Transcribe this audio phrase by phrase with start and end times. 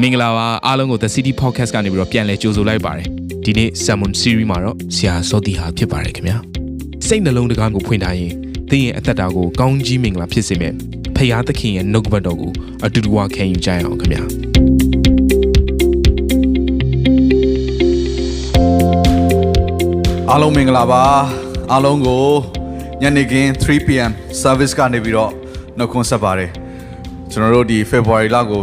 [0.00, 3.06] မင်္ဂလာပါအားလုံးကို The City Podcast ကနေပြီးတော့ပြန်လည်ကြိုဆိုလိုက်ပါတယ်
[3.44, 6.36] ဒီနေ့ Salmon Series မှာတော့ဆရာစောတီဟာဖြစ်ပါတယ်ခင်ဗျာ
[7.06, 8.32] စိတ်နှလုံးတကားကိုဖွင့်ထားရင်
[8.70, 10.74] သင်ရဲ့အသက်တာကိုကောင်းကြီးမင်္ဂလာဖြစ်စေမယ့်
[11.16, 12.52] ဖရာသခင်ရဲ့နှုတ်ကပတ်တော်ကို
[12.84, 14.22] အတူတူဝခံယူကြရအောင်ခင်ဗျာ
[20.30, 21.02] အားလုံးမင်္ဂလာပါ
[21.72, 22.24] အားလုံးကို
[23.02, 24.12] ညနေခင်း 3pm
[24.42, 25.32] service ကနေပြီးတော့
[25.78, 26.50] နှုတ်ခွန်းဆက်ပါတယ်
[27.30, 28.62] ကျွန်တော်တို့ဒီ February လကို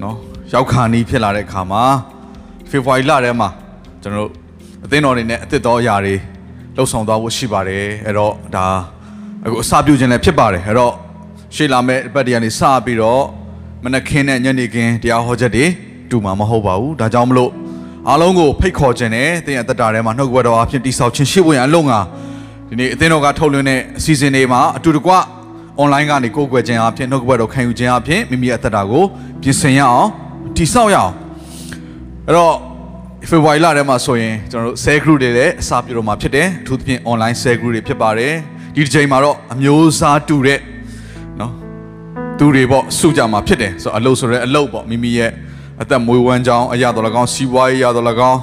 [0.00, 0.16] เนาะ
[0.53, 1.83] ရောက်ခါနီးဖြစ်လာတဲ့အခါမှာ
[2.69, 3.49] February လထဲမှာ
[4.01, 4.31] ကျွန်တော်တို့
[4.85, 6.15] အသင်းတော်တွေနဲ့အသစ်တော်အရာတွေ
[6.75, 8.65] လှုပ်ဆောင်သွားဖို့ရှိပါတယ်အဲ့တော့ဒါ
[9.43, 10.93] အခုအစပြုခြင်းလည်းဖြစ်ပါတယ်အဲ့တော့
[11.55, 13.23] ရှေ့လာမယ့်အပတ်တည်းကနေစပြီးတော့
[13.83, 15.65] မနက်ခင်းနဲ့ညနေခင်းတရားဟောချက်တွေ
[16.09, 17.51] တူမှာမဟုတ်ပါဘူးဒါကြောင့်မလို့
[18.07, 21.93] အားလုံးကိုဖိတ်ခေါ်ခြင်းနဲ့တင်ရသက်တာထဲမှာနှုတ်ကပတ်တော်အဖြစ်တိဆောက်ခြင်းရှိဖို့ရန်အလုံးက
[22.69, 25.11] ဒီနေ့အသင်းတော်ကထုတ်လွှင့်တဲ့အစီအစဉ်တွေမှာအတူတကွ
[25.81, 29.03] online ကနေကိုယ်ကွယ်ခြင်းအဖြစ်နှုတ်ကပတ်တော်ခံယူခြင်းအဖြစ်မိမိရဲ့အသက်တာကို
[29.41, 30.09] ပြင်ဆင်ရအောင်
[30.55, 31.13] တိဆောက်ရအောင်
[32.27, 32.53] အဲ့တော့
[33.29, 38.33] February လထဲမှာဆိုရင်ကျွန်တော်တို့ cell group တွေလည်းအစပြုတော့မှာဖြစ်တယ်အထူးသဖြင့် online cell group တွေဖြစ်ပါတယ်
[38.75, 40.59] ဒီတစ်ချိန်မှာတော့အမျိုးအစားတူတဲ့
[41.39, 41.51] နော်
[42.39, 45.31] သူတွေပေါ့စုကြမှာဖြစ်တယ်ဆိုတော့အလုပ်ဆိုရဲအလုပ်ပေါ့မိမိရဲ့
[45.81, 48.39] အသက်မွေးဝမ်းကြောင်းအရာတော်၎င်းစီးပွားရေးရာတော်၎င်း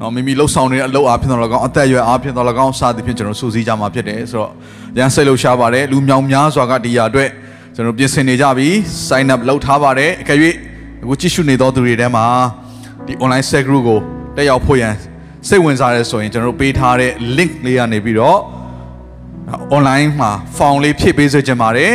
[0.00, 4.50] နော်မိမိလှုပ်ဆောင်နေတဲ့အလုပ်အားဖြင့်တော်၎င်းအသက်အရွယ်အားဖြင့်တော်၎င်းစသည်ဖြင့်ကျွန်တော်စူးစီးကြမှာဖြစ်တယ်ဆိုတော့
[4.98, 7.30] ရန်စိတ်လှုပ်ရှားပါတယ်လူမြောင်များစွာကဒီရာအတွက်
[7.74, 8.68] ကျွန်တော်ပြင်ဆင်နေကြပြီ
[9.08, 10.38] sign up လုပ်ထားပါတယ်အကယ်၍
[11.02, 12.26] အခုကြည့်ရှုနေသောသူတွေထဲမှာ
[13.06, 13.98] ဒီ online set group ကို
[14.36, 14.94] တက်ရောက်ဖို့ရန်
[15.48, 18.38] စိတ်ဝင်စားရဲဆိုရင်ကျွန်တော်တို့ပေးထားတဲ့ link လေးကနေပြီးတော့
[19.76, 21.92] online မှာ form လေးဖြည့်ပေးစေချင်ပါတယ်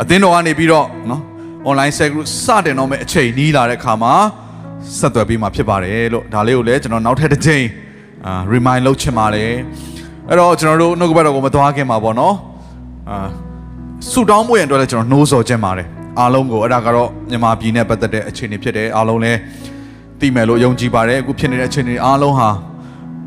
[0.00, 1.22] အသင်းတော်ကနေပြီးတော့နော်
[1.68, 4.14] online set group စတင်တော့မယ့်အချိန်နီးလာတဲ့အခါမှာ
[4.98, 7.64] ဆက်သွယ်ပေးမှာဖြစ်ပါတယ်လို့ဒါလေးကိုလည်းကျွန်တော်နောက်ထပ်တစ်ချိန်
[8.26, 9.50] အာ remind လုပ်ချင်ပါတယ်
[10.28, 12.34] အဲ့တော့ကျွန်တော်တို့နှုတ်ကပတ်တော်ကိုမသွားခင်မှာပေါ့နော်
[13.10, 13.18] အာ
[14.10, 15.88] ဆူတောင်းမှုရန်အတွက်လည်းကျွန်တော်နှိုးဆော်ခြင်းပါတယ်
[16.19, 19.39] အားလုံးကိုအဲ့ဒါကတော့မြန်မာပြည်နဲ့ပတ်သက်တဲ့အခြေအနေဖြစ်တယ်အားလုံးလည်း
[20.19, 22.49] သိမယ်လို့ယုံကြည်ပါတယ်အခုဖြစ်နေတဲ့အခြေအနေအားလုံးဟာ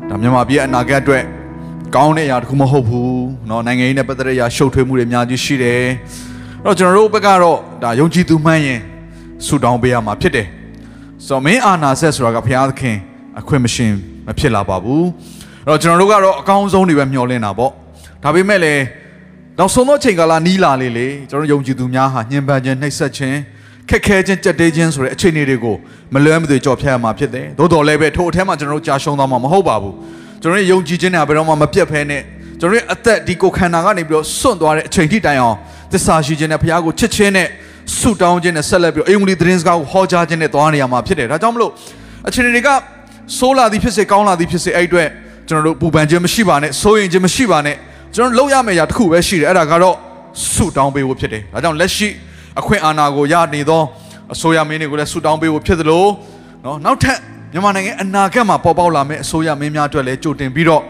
[0.09, 1.23] ဒါမြန်မာပြည်ရဲ့အနာဂတ်အတွက်
[1.95, 3.13] ကောင်းတဲ့အရာတခုမဟုတ်ဘူး
[3.47, 5.81] เนาะနိုင်ငံရေးနဲ့ပတ်သက်တဲ့အရာရှုပ်ထွေးမှုတွေအများကြီးရှိတယ်
[6.63, 8.79] အဲ့တော့ကျွန်တော်တို့ဘက်ကတော့ဒါယုံကြည်သူမှန်းရင်
[9.45, 10.47] ဆူတောင်းပေးရမှာဖြစ်တယ်
[11.25, 12.97] ဆိုတော့မင်းအာနာဆက်ဆိုတာကဘုရားသခင်
[13.39, 13.93] အခွင့်မရှင်
[14.27, 15.05] မဖြစ်လာပါဘူး
[15.65, 17.71] အဲ့တော့ကျွန်တော်တို့ကတော့အကောင်းဆုံးတွေပဲမျှော်လင့်တာပေါ့
[18.23, 18.81] ဒါပေမဲ့လည်း
[19.58, 23.38] နောက်ဆုံးသောချိန်ကာလနီးလာလေလေကျွန်တော်ယုံကြည်သူများဟာညှဉ်းပန်းခြင်းနှိပ်စက်ခြင်း
[23.90, 25.76] ခက်ခဲခြင်းကြက်တဲခြင်းဆိုတဲ့အခြေအနေတွေကို
[26.14, 29.94] မလွဲမသွေကြော်ဖြတ်ရမှာဖြစ်တယ်သို့တော်လည်းပဲထို့အထက်မှာကျွန်တော်တို့ကြာရှုံးသွားမှာမဟုတ်ပါဘူး
[30.42, 32.22] ကျွန်တော်တို့ယုံကြည်ခြင်းနဲ့ဘယ်တော့မှမပြတ်ဖဲနဲ့
[32.60, 35.56] ကျွန်တော်တို့အသက်ဒီကိုခန္ဓာကနေပြီးတော့စွန့်သွားတဲ့အချိန်ထိတိုင်အောင်
[35.92, 37.48] သစ္စာရှိခြင်းနဲ့ဘုရားကိုချစ်ခြင်းနဲ့
[37.98, 41.70] ဆုတောင်းခြင်းနဲ့ဆက်လက်ပြီးတော့အိမ်ဝင်သတင်းစကားကိုဟောကြားခြင်းနဲ့သွားနေရမှာဖြစ်တယ်ဒါကြောင့်မလို့
[42.28, 42.68] အခြေအနေတွေက
[43.38, 45.08] ဆိုးလာသည်ဖြစ်စေကောင်းလာသည်ဖြစ်စေအဲ့အတွက်
[45.48, 47.76] ကျွန်တော်တို့ပူပန်ခြင်းမရှိပါနဲ့စိုးရင်ခြင်းမရှိပါနဲ့
[48.14, 49.96] ကျွန်တော်လုပ်ရမယ့်အရာတစ်ခုပဲရှိတယ်အဲ့ဒါကတော့
[50.52, 52.08] ဆုတောင်းပေးဖို့ဖြစ်တယ်ဒါကြောင့်လက်ရှိ
[52.60, 53.82] အခွင့်အာဏာကိုရနေသော
[54.32, 56.04] အစိုးရမင်းတွေကိုလည်းဆုတောင်းပေးဖို့ဖြစ်သလို
[56.64, 57.18] နော်နောက်ထပ်
[57.52, 60.82] မြန်မာနိုင်ငံအနာဂတ်မှာပေါ်ပေါက်လာမယ့်အစိုးရမင်းများအတွက်လည်းကြိုတင်ပြီးတော့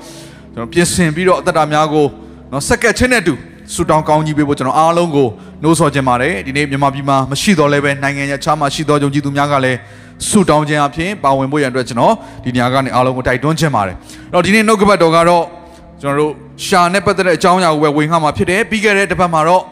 [0.55, 2.07] ကျွန်တော်ပြင်ဆင်ပြီးတော့အသက်တာများကို
[2.53, 3.35] နော်စက္ကက်ချင်းနဲ့တူ
[3.75, 5.29] ဆူတောင်းကောင်းကြီးပေးဖို့ကျွန်တော်အားလုံးကို
[5.63, 9.79] နှိုးဆော်ခြင်းပါတယ်ဒီနေ့မြန်မာပြည်မှာမရှိတော့လည်းပဲနိုင်ငံရဲ့ခြားမှာရှိသောယုံကြည်သူများကလည်း
[10.29, 15.45] ဆူတောင်းခြင်းအပြင်ပါဝင်ဖို့ရန်အတွက်ကျွန်တော်ဒီညကနေအားလုံးကိုတိုက်တွန်းခြင်းပါတယ်အဲ့တော့ဒီနေ့နှုတ်ကပတ်တော်ကတော့
[16.03, 16.33] ကျွန်တော်တို့
[16.67, 19.63] ရှာနဲ့ပတ်သက်တဲ့အကြောင်းအရာကိုပဲဝင်ခါမှာဖြစ်တယ်ပြီးခဲ့တဲ့တစ်ပတ်မှာတော့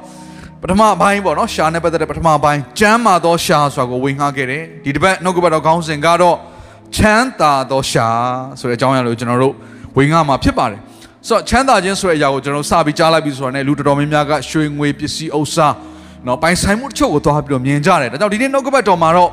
[0.63, 6.37] ပထမပိုင်းပေါ့နော်ရှာနဲ့ပတ်သက်တဲ့ပထမပိုင်းကျမ်းမာသောရှာဆိုတာကိုဝင်ခါခဲ့တယ်ဒီတစ်ပတ်နှုတ်ကပတ်တော်ခေါင်းစဉ်ကတော့
[6.97, 8.07] ချမ်းသာသောရှာ
[8.61, 9.55] ဆိုတဲ့အကြောင်းအရာကိုကျွန်တော်တို့
[9.97, 10.81] ဝင်ခါမှာဖြစ်ပါတယ်
[11.29, 15.69] ဆိုတော့ချမ်းသာခြင်းဆိုတဲ့အရာကိုကျွန်တော်စပြီးကြားလိုက်ပြီးဆိုတာနဲ့လူတော်တော်များများကရွှေငွေပစ္စည်းဥစ္စာ
[16.27, 19.31] နော်ပိုင်ဆိုင်မှုတချို့ကိုသွားပြီးတော့မြင်ကြတယ်ဒါကြောင့်ဒီနေ့နှုတ်ကပတ်တော်မှာတော့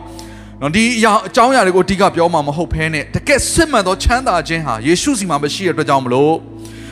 [0.61, 6.33] နော်ဒီအရာအကြောင်းအရာတွေကိုအဓိကပြောမှာမဟုတ်ဘဲနဲ့တကယ်စစ်မှန်သောချမ်းသာခြင်းဟာယေရှုစီမှာမရှိတဲ့အတွက်ကြောင့်မလို့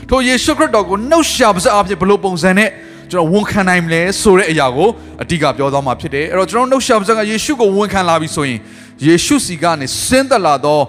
[0.08, 2.70] ထိုယေရှုခရစ်တော်ကိုနှုတ်ရှာပါစအဖြစ်ဘလို့ပုံစံနဲ့
[3.10, 4.88] ကျွန်တော်ဝန်ခံနိုင်မလဲဆိုတဲ့အရာကို
[5.22, 8.58] အဓိကပြောသွားမှာဖြစ်တယ်အဲ့တော့ကျွန်တော်နှုတ်ရှာပါစကယေရှုကိုဝန်ခံလာပြီဆိုရင်
[9.06, 10.80] ယေရှုစီကနေဆင်းသက်လာသော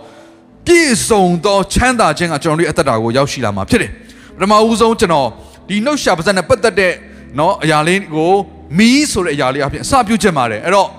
[0.66, 3.92] ပြည့်စုံသောချမ်းသာခြင်းကကျွန်တော်တို့အသက်တာကိုရောက်ရှိလာမှာဖြစ်တယ်
[4.36, 5.28] ပထမဦးဆုံးကျွန်တော်
[5.70, 6.94] ဒီနှုတ်ရှာပါစနဲ့ပတ်သက်တဲ့
[7.36, 8.32] เนาะအရာလေးကို
[8.78, 10.90] မီးဆိုတဲ့အရာလေးအဖြစ်အစပြုချက်ပါတယ်အဲ့တော့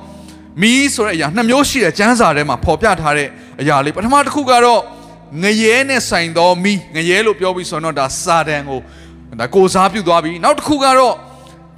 [0.63, 3.29] မီးဆိုတဲ့အရာနှစ်မျိုးရှိတဲ့ကျမ်းစာထဲမှာဖော်ပြထားတဲ့
[3.61, 4.81] အရာလေးပထမတစ်ခုကတော့
[5.44, 8.80] ငရဲနဲ့ဆိုင်သောမီးငရဲလို့ပြောပြီးဆိုတော့ဒါစာတန်ကို
[9.40, 11.16] ဒါကိုစားပြုသွားပြီနောက်တစ်ခုကတော့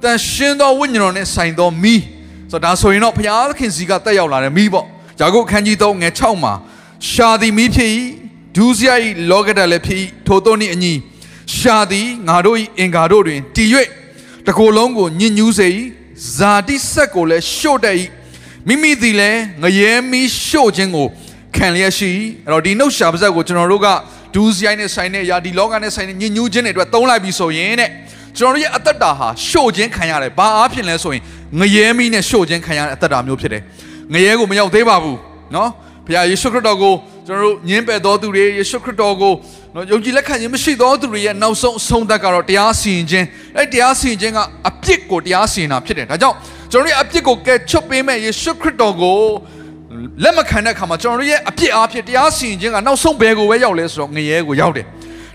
[0.02, 2.02] တန်ရှင်းသောဝိညာဉ်တော်နဲ့ဆိုင်သောမီး
[2.50, 4.86] ဆိုတော့ဒါဆိုရင်တော့ဘုရားသခင်စီကတက်ရောက်လာတဲ့မီးပေါ့
[5.18, 6.54] ဂျာကုတ်အခန်းကြီး3ငယ်6မှာ
[7.10, 7.90] ရှာသည်မီးဖြစ်၏
[8.56, 10.92] ဒုစရိုက်လောကဓာတ်လည်းဖြစ်၏ထိုသောနှင့်အညီ
[11.56, 13.68] ရှာသည်ငါတို့၏အင်္ဂါတို့တွင်တည်၍
[14.46, 15.68] တကိုယ်လုံးကိုညစ်ညူးစေ၏
[16.36, 17.96] ဇာတိဆက်ကိုလည်းရှို့တတ်၏
[18.68, 21.08] မိမိသည်လည်းငရဲမီးရှို့ခြင်းကို
[21.56, 22.10] ခံလျက်ရှိ
[22.46, 23.88] အဲ့တော့ဒီနှုတ်ရှာပါဇက်ကိုကျွန်တော်တို့က
[24.34, 27.90] ဒူးစရိုက်နဲ့ဆိုင်တဲ့ယာဒီလောကနဲ့ဆိုင်တဲ့ညဉ့်ညူးခြင်းတွေအတွက်သုံးလိုက်ပြီဆိုရင်တဲ့
[28.38, 31.22] ကျွန်တော်တို့ရဲ့အသက်တာဟာရှို့ခြင်းခံရတယ်ဘာအားဖြင့်လဲဆိုရင်
[31.60, 33.62] ငရဲမီးနဲ့ရှို့ခြင်းခံရတဲ့အသက်တာမျိုးဖြစ်တယ်
[34.14, 35.18] ငရဲကိုမရောက်သေးပါဘူး
[35.54, 35.70] နော်
[36.06, 36.94] ဘုရားယေရှုခရစ်တော်ကို
[37.26, 39.32] ကျွန်တော်တို့ညင်းပယ်တော်သူတွေယေရှုခရစ်တော်ကို
[39.74, 43.26] နော်ယုံကြည်လက်ခံခြင်းမရှိသောသူတွေရဲ့နောက်ဆုံးအဆုံးသတ်ကတော့တရားစီရင်ခြင်း
[43.56, 44.38] အဲ့တရားစီရင်ခြင်းက
[44.68, 46.36] အပြစ်ကိုတရားစီရင်တာဖြစ်တယ်ဒါကြောင့်
[46.72, 49.18] ကျွန်တော်တို့ရဲ့အပြစ်ကိုကယ်ချွတ်ပေးမဲ့ယေရှုခရစ်တော်ကို
[50.24, 54.86] လက်မခံတဲ့အခါမှာကျွန်တော်တို့ရဲ့အပြစ်အားဖြင့်တရားစီရင်ခြင်းကနောက်ဆုံးဘယ်ကိုပဲရောက်လဲဆိုတော့ငရဲကိုရောက်တယ်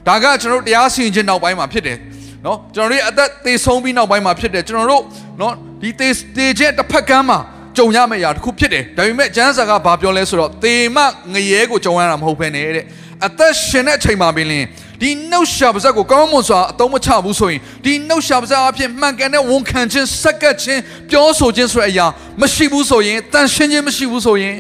[0.08, 1.98] ဒါကကျွန်တော်တို့တရားစီရင်ခြင်းနောက်ပိုင်းမှာဖြစ်တယ်
[2.46, 5.04] နော်ကျွန်တော်တို့ရဲ့အသက်သေဆုံးပြီးနောက်ပိုင်းမှာဖြစ်တယ်ကျွန်တော်တို့
[5.42, 7.40] နော်ဒီသေသေခြင်းတစ်ဖက်ကမ်းမှာ
[7.78, 10.98] ကြုံရမယ့်အရာတစ်ခုဖြစ်တယ်ဒါပေမဲ့ကျမ်းစာကဘာပြောလဲဆိုတော့သေမ
[11.34, 12.86] ငရဲကိုကြုံရတာမဟုတ်ဘဲနဲ့တဲ့
[13.26, 14.64] အသက်ရှင်တဲ့အချိန်မှာပင်လင်
[15.02, 22.06] ဒီနှုတ်ရှာပါဇက်ကိုကောင်းမွန်စွာအသုံးမချဘူးဆိုရင်ဒီနှုတ်ရှာပါဇက်အဖြစ်မှန်ကန်တဲ့ဝန်ခံခြင်းစက္ကပ်ခြင်းပြောဆိုခြင်းဆိုတဲ့အရာ
[22.42, 24.56] မရှိဘူးဆိုရင်တန်ရှင်းခြင်းမရှိဘူးဆိုရင်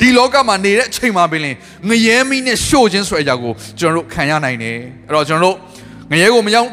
[0.00, 1.56] ဒီလောကမှာနေတဲ့အချိန်မှာပင်လင်
[1.88, 4.76] ငရဲမိနဲ့ရှို့ခြင်းဆိုတဲ့အရာကိုကျွန်တော်တို့ခံရနိုင်တယ်
[5.08, 5.56] အဲ့တော့ကျွန်တော်တို့
[6.10, 6.68] ငရဲကိုမရောက်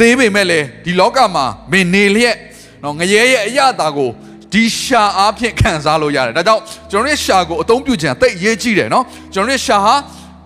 [0.00, 2.36] သေးပေမဲ့လေဒီလောကမှာမင်းနေလျက်
[2.84, 4.10] နော်ငရဲရဲ့အရာတာကို
[4.52, 9.04] ဒီရှာအားဖြင့်ခံစားလို့ရတယ်ဒါကြောင့်ကျွန်တော်ရဲ့ရှာကိုအသုံးပြုခြင်းတိတ်အရေးကြီးတယ်နော်
[9.34, 9.94] ကျွန်တော်ရဲ့ရှာဟာ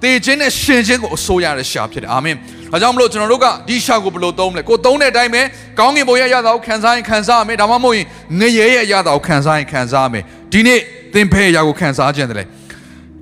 [0.03, 2.37] တေခြင်းနဲ့ရှင်ခြင်းကိုအစိုးရတဲ့ရှာဖြစ်တယ်အာမင်
[2.73, 5.43] ဒါကြောင့်မလို့ကျွန်တော်တို့ကဒီရှာကိုဘယ်လိုသုံးမလဲကိုသုံးတဲ့အတိုင်းပဲ
[5.79, 8.07] ကောင်းကင်ဘုံရဲ့ရတာကိုခံစားရင်ခံစားရမယ်ဒါမှမဟုတ်ရင်
[8.41, 10.81] ငရဲရဲ့ရတာကိုခံစားရင်ခံစားရမယ်ဒီနေ့
[11.15, 12.45] သင်ဖဲရာကိုခံစားခြင်းတယ်လေ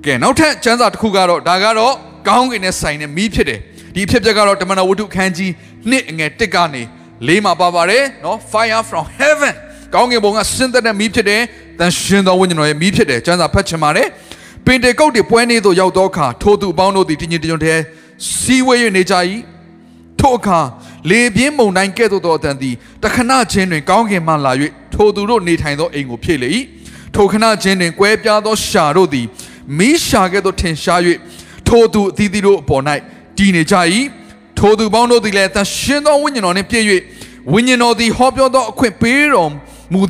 [0.05, 1.93] ကဲနောက်ထပ်ကျမ်းစာတစ်ခုကတော့ဒါကတော့
[2.27, 3.59] ကောင်းကင်နဲ့ဆိုင်တဲ့မီးဖြစ်တယ်
[3.95, 5.51] ဒီအဖြစ်ပြက်ကတော့တမန်တော်ဝတ္ထုခန်းကြီး
[5.89, 6.83] နှစ်အငယ်တစ်ကနေ
[7.27, 9.53] လေးမှာပါပါတယ်နော် fire from heaven
[9.93, 11.41] ကောင်းကင်ဘုံကဆင်းသက်တဲ့မီးဖြစ်တယ်
[11.79, 14.07] တန်ရှင်သောဝိညာဉ်တော်ရဲ့မီးဖြစ်တယ်ကျမ်းစာဖတ်ချင်ပါတယ်
[14.65, 17.81] ပင်တေကုတ်တွေပွဲနေသို့ရောက်သောအခါထိုသူအပေါင်းတို့သည်တညီတညွတ်တည်း
[18.39, 19.15] စီဝေး၍နေကြ၏
[20.19, 20.59] ထိုအခါ
[21.09, 22.73] လေပြင်းမုန်တိုင်းကဲ့သို့သောအတန်သည်
[23.03, 24.51] တခဏချင်းတွင်ကောင်းကင်မှလာ၍
[24.93, 26.49] ထိုသူတို့နေထိုင်သောအိမ်ကိုဖြည့်လေ၏
[27.15, 29.25] ထိုခဏချင်းတွင်ကွဲပြားသောရှာတို့သည်
[29.77, 30.99] မီးရှာကဲ့သို့ထင်ရှား၍
[31.67, 32.83] ထိုသူအသီးသီးတို့အပေါ်၌
[33.37, 33.75] တည်နေကြ၏
[34.59, 36.85] ထိုသူပေါင်းတို့သည်လည်းတန်ရှင်သောဝိညာဉ်တော်နှင့်ပြည့်၍
[37.53, 39.57] ဝိညာဉ်တော်သည်ဟောပြောသောအခွင့်ပေးတော်မူ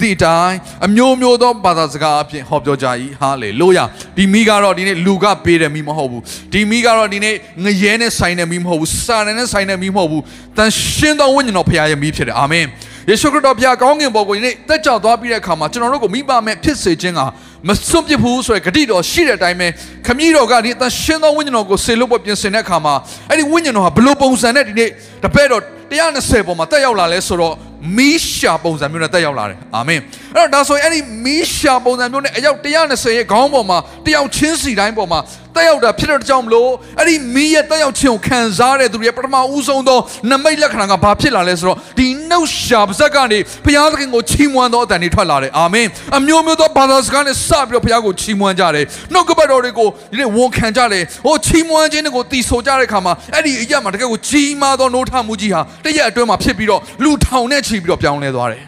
[0.01, 2.87] သည့်အတိုင်းအမျိုးမျိုးသောဘာသာစကားအဖြစ်ဟောပြောကြ၏
[3.21, 3.83] ဟာလေလုယာ
[4.17, 6.21] ဒီမိကတော့ဒီနေ့လူကပေးတယ်မိမဟုတ်ဘူး
[6.53, 10.23] ဒီမိကတော့ဒီနေ့ငရဲနဲ့ဆိုင်တဲ့မိမဟုတ်ဘူးစာရနဲ့ဆိုင်တဲ့မိမဟုတ်ဘူး
[10.57, 12.65] တန်ရှင်းသောဝိညာဉ်တော်ဖခင်ရဲ့မိဖြစ်တယ်အာမင်
[13.09, 17.21] ယေရှုခရစ်တော်ဘုရားကောင်းကင်ဘုံကိုဒီနေ့တက်ကြွသွားပြီးတဲ့အခါမှာကျွန်တော်တို့ကိုမိဘမဲ့ဖြစ်စေခြင်းက
[17.67, 19.67] မစွန့်ပစ်ဘူးဆိုရယ်ဂတိတော်ရှိတဲ့အတိုင်းပဲ
[20.05, 22.93] ခမည်းတော်ကဒီအသရှင်းသောဝိညာဉ်တော်ကိုဆေလို့ပေါ်ပြင်ဆင်တဲ့အခါမှာ
[23.29, 24.89] အဲ့ဒီဝိညာဉ်တော်ဟာဘလို့ပုံစံနဲ့ဒီနေ့
[25.23, 27.53] တပည့်တော်120ပေါ်မှာတက်ရောက်လာလဲဆိုတော့
[27.97, 29.99] မီးရှာပုံစံမျိုးနဲ့တက်ရောက်လာတယ်အာမင်
[30.35, 35.19] အဲ့တော့ဒါဆိုရင်အဲ့ဒီမီးရှာပုံစံမျိုးနဲ့အယောက်120ရဲ့ခေါင်းပေါ်မှာတယောက်ချင်းစီတိုင်းပေါ်မှာ
[35.55, 39.99] တက်ရောက်တာဖြစ်တဲ့ကြောင့်မလို့အဲ့ဒီမီးရဲ့တက်ရောက်ခြင်းကိုခံစားတဲ့သူတွေပထမဦးဆုံးသော
[40.31, 45.87] နမိတ်လက္ခဏာကဘာဖြစ်လာလဲဆိုတော့ဒီနှုတ်ရှာပါဇက်ကနေဘုရားသခင်ကိုချီးမွမ်းသောအတန်တွေထွက်လာတယ်အာမင်
[46.17, 58.63] အမျိုးမျိုးသောဘာသာစကားနဲ့စပြီးတော့ဘုရားကိုချီးမွမ်းကြတယ်နှုတ်ကပတ်တော်တွေကိုဒီနေ့ဝန်ခံကြတယ်ဟိုချီးမွမ်းခြင်းတွေကိုတီးဆိုကြတဲ့အခါမှာအဲ့ဒီအရာမှာတကယ်ကိုကြီးမားသောနှိုးထမှုကြီးဟာတရက်အတွင်းမှာဖြစ်ပြီးတော့လူထောင်နဲ့ချီပြီးတော့ပြောင်းလဲသွားတယ်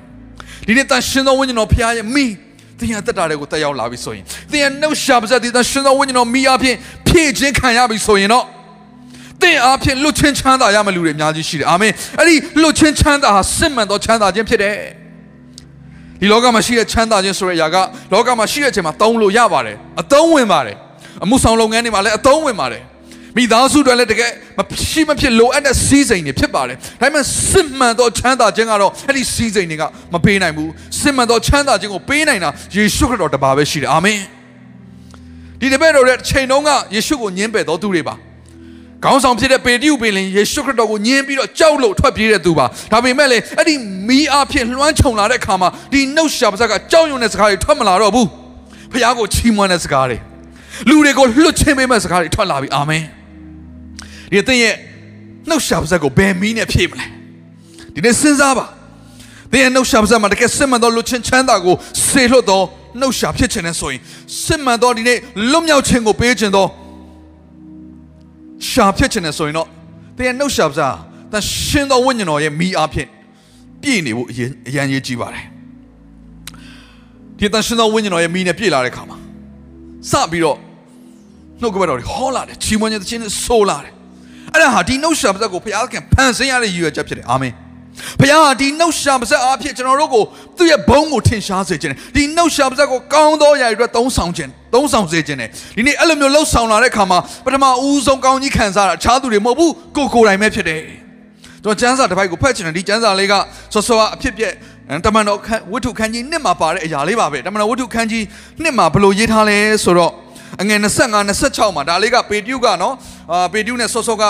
[0.67, 2.25] ဒီနေ့တန်ရှင်သောဝိညာဉ်တော်ဘုရားရဲ့မိ
[2.79, 6.75] သင်ရတက်တာတွေကိုတက်ရောက်လာပြီဆိုရင်သင်ရနှုတ်ရှာပါစေဒီတန်ရှင်သောဝိညာဉ်တော်မိအဖြစ်
[7.07, 8.45] ဖြည့်ခြင်းခံရပြီဆိုရင်တော့
[9.41, 14.75] သင်အားဖြင့်လွတ်ချင်းချမ်းသာရမယ့်လူတွေအများကြီးရှိတယ်အာမင်အဲ့ဒီလွတ်ချင်းချမ်းသာဟာစစ်မှန်သောချမ်းသာခြင်းဖြစ်တယ်
[16.21, 17.75] ဒီလောကမှာရှိတဲ့ချမ်းသာခြင်းဆိုတဲ့အရာက
[18.13, 20.77] လောကမှာရှိတဲ့အချိန်မှာသုံးလို့ရပါတယ်အသုံးဝင်ပါတယ်
[21.23, 22.83] အမှုဆောင်လုပ်ငန်းတွေမှာလည်းအသုံးဝင်ပါတယ်
[23.37, 34.19] မိသားစုတွေလည်းတကယ်မရှိမဖြစ်လိုအပ်တဲ့စီးစိမ်တွေဖြစ်ပါတယ်ဒါပေမဲ့စစ်မှန်သောချမ်းသာခြင်းကတော့အဲ့ဒီစီးစိမ်တွေကမပေးနိုင်ဘူးစစ်မှန်သောချမ်းသာခြင်းကိုပေးနိုင်တာယေရှုခရစ်တော်တပါးပဲရှိတယ်အာမင်
[35.59, 38.15] ဒီတပည့်တော်ရဲ့ချိန်တုန်းကယေရှုကိုညှင်းပယ်တော်သူတွေပါ
[39.03, 43.75] ခေါင်းဆောင်ဖြစ်တဲ့ပေတရုပင်လင်ယေရှုခရစ်တော်ကိုညှင်းပြီးတော့ကြောက်လို့ထွက်ပြေးတဲ့သူပါဒါပေမဲ့လေအဲ့ဒီ
[44.07, 48.27] မီးအဖြစ်လွှမ်းခြုံလာတဲ့အခါမှာဒီနှုတ်ရှာပါးစကကြောက်ရွံ့တဲ့စကားတွေထွက်မလာတော့ဘူး
[48.91, 50.17] ဖခင်ကိုချီးမွမ်းတဲ့စကားတွေ
[50.89, 53.03] လူတွေကိုလွတ်ချင်းပေးမဲ့စကားတွေထွက်လာပြီအာမင်
[54.31, 54.75] ဒီသင်ရဲ့
[55.49, 57.05] နှုတ်ရှာပါးစက်ကိုဘယ်မီးနဲ့ဖြည့်မလဲ
[57.93, 58.65] ဒီနေ့စဉ်းစားပါ
[59.51, 61.75] သင်ရဲ့နှုတ်ရှာပါးစက်မှာတကယ်စစ်မှန်သောလွတ်ချင်းချမ်းသာကို
[62.07, 62.61] ဆေလွတ်သော
[62.99, 64.01] နှုတ်ရှာဖြစ်ခြင်းနဲ့ဆိုရင်
[64.43, 65.17] စစ်မှန်သောဒီနေ့
[65.51, 66.65] လွတ်မြောက်ခြင်းကိုပေးခြင်းသော
[68.69, 69.67] ရှာဖြစ်ခြင်းနဲ့ဆိုရင်တော့
[70.17, 70.93] သင်ရဲ့နှုတ်ရှာပါးစက်
[71.31, 73.09] တန်ရှင်သောဝိညာဉ်တော်ရဲ့မီးအားဖြင့်
[73.81, 75.45] ပြည့်နေဖို့အရင်အရန်ရေးကြည့်ပါတယ်
[77.37, 79.17] ဒီတန်ရှင်သောဝိညာဉ်တော်ရဲ့မီးနဲ့ပြည့်လာတဲ့ခါမှာ
[80.11, 80.57] စပြီးတော့
[81.61, 83.96] နှုတ်ကပတ်တော်တွေဟောလာတယ်ချီးမွမ်းခြင်းသခြင်းတွေဆိုလာတယ်
[84.53, 87.53] အဲ့ဒါဟာဒီနှုတ်ရှာပါးစက်ကိုဘုရားခင်ဖန်ဆင်းရတဲ့ရည်ရွယ်ချက်ဖြစ်တယ်အာမင်
[88.19, 90.23] ဘုရားဟာဒီနှုတ်ရှာပါးစက်အားဖြင့်ကျွန်တော်တို့ကို
[90.57, 100.81] သူ့ရဲ့ဘုန်းကိုထင်ရှားစေခြင်းဒီနှုတ်ရှာပါးစက်ကိုကောင်းသောຢာတွေအတွက်သုံးဆောင်ခြင်းသုံးဆောင်စေခြင်းနဲ့ဒီနေ့အဲ့လိုမျိုးလှုပ်ဆောင်လာတဲ့အခါမှာပထမဦးဆုံးကောင်းကြီးခံစားတာအခြားသူတွေမဟုတ်ဘူးကိုကိုယ်တိုင်ပဲဖြစ်တယ်
[101.63, 103.33] ကျွန်တော်ကျမ်းစာတစ်ပိုက်ကိုဖတ်ချင်တယ်ဒီကျမ်းစာလေးက
[103.73, 104.53] ဆောစောအဖြစ်ပြက်
[105.05, 105.39] တမန်တော်
[105.71, 108.23] ဝတ္ထုခန်းကြီးနှစ်မှာပါတဲ့အရာလေးပါပဲတမန်တော်ဝတ္ထုခန်းကြီး
[108.61, 110.11] နှစ်မှာဘယ်လိုရေးထားလဲဆိုတော့
[110.61, 112.93] အငယ်25 26မှာဒါလေးကပေတျုကနော်
[113.31, 114.23] အာပေတျုနဲ့ဆောစောက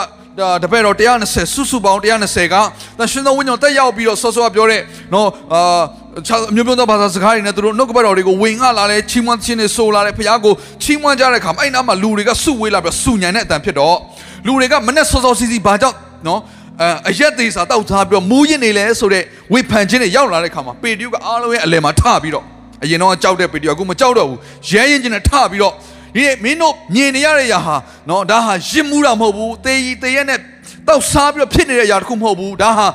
[0.64, 2.56] တပည့်တော်120စုစုပေါင်း120က
[3.00, 4.82] သရှင်သောဝိညာဉ်တက်ရောက်ပြီးတော့ဆောစောကပြောတဲ့
[5.14, 5.82] နော်အာ
[6.28, 10.54] ခြားအမျိုးမျိုးသောဘာသာစကားတွေနဲ့သူတို့နှုတ်ကပတ်တော်တွေကိုဝင်ငှလာတယ်ချီးမွမ်းခြင်းတွေဆိုလာတယ်ဖခင်ကို
[10.84, 13.98] ချီးမွမ်းကြတဲ့အခါမှာအဲ့နားမှာလူတွေကစုဝေးလာပြီးစုညံတဲ့အတန်ဖြစ်တော့
[14.46, 16.40] လူတွေကမနဲ့စောစောစီစီဘာကြောင့်နော်
[16.82, 22.46] အဲအရက်သေးစာတောက်ထားပြီးတော့မူးရင်နေလဲဆိုတဲ့ဝေဖန်ခြင်းတွေရောက်လာတဲ့အခါမှာပေတရုကအားလုံးရဲ့အလယ်မှာထပြီးတော့
[22.84, 24.40] အရင်တော့ကြောက်တဲ့ပေတရုကအခုမကြောက်တော့ဘူး
[24.72, 25.74] ရဲရင်ချင်းနဲ့ထပြီးတော့
[26.16, 27.76] ဒီနေ့မင်းတို့မြင်နေရတဲ့ຢာဟာ
[28.10, 30.40] နော်ဒါဟာရစ်မှုတာမဟုတ်ဘူးတေးကြီးတေးရက်နဲ့
[30.88, 32.88] တောက်စားပြီးတော့ဖြစ်နေတဲ့ຢာတစ်ခုမဟုတ်ဘူးဒါဟာ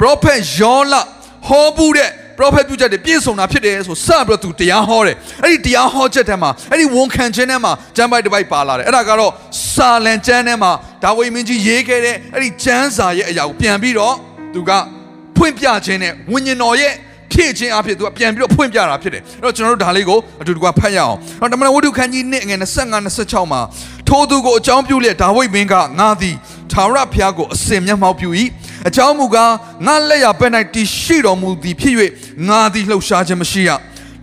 [0.00, 0.94] prophet ယောလ
[1.48, 9.32] ဟောဘူးတဲ့ prophet ပြုချက်တွေပြည့်စုံတာဖြစ်တယ်ဆိုစပြီးတော့သူတရားဟောတယ်အဲ့ဒီတရားဟောချက်ထဲမှာအဲ့ဒီဝန်ခံခြင်းထဲမှာကျမ်းပိုက်တစ်ပိုက်ပါလာတယ်အဲ့ဒါကတော့
[9.72, 10.72] စာလံကျမ်းထဲမှာ
[11.02, 14.14] ဒါဝိမင်းကြီးရေးခဲ့တဲ့အဲ့ဒီကျမ်းစာရဲ့အရာကိုပြန်ပြီးတော့
[14.54, 14.70] သူက
[15.36, 16.92] ဖွင့်ပြခြင်းနဲ့ဝိညာဉ်တော်ရဲ့
[17.32, 23.60] ဖြည့်ခြင်းအဖြစ်သူကပြန်ပြီးတော့ဖွင့်ပြတာဖြစ်တယ်အဲ့တော့ကျွန်တော်တို့ဒါလေးကိုအတူတူကဖတ်ရအောင်အဲ့တော့တမန်ဝတ္ထုခန်းကြီး1ငွေ25 26မှာ
[24.08, 26.36] ထိုသူကိုအကြောင်းပြုလျက်ဒါဝိမင်းကငါသည်
[26.72, 28.28] ထာဝရဘုရားကိုအစင်မျက်မှောက်ပြု၏
[28.88, 29.52] အကြောင်းမူကား
[29.86, 31.94] ငါလက်ရဘက်၌တည်ရှိတော်မူသည်ဖြစ်၍
[32.48, 33.70] ငါသည်လှုပ်ရှားခြင်းမရှိရ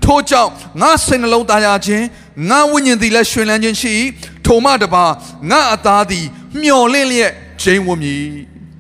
[0.04, 2.06] ထို့ကြောင့်ငါစိတ်နှလုံးသားရခြင်း
[2.50, 3.92] ငါဝိညာဉ်သည်လည်းရွှင်လန်းခြင်းရှိ၏
[4.46, 5.06] ထိုမှတပါ
[5.52, 6.26] ငါအသားသည်
[6.62, 8.26] မျော်လင့်လျက်ခြင်းဝမည်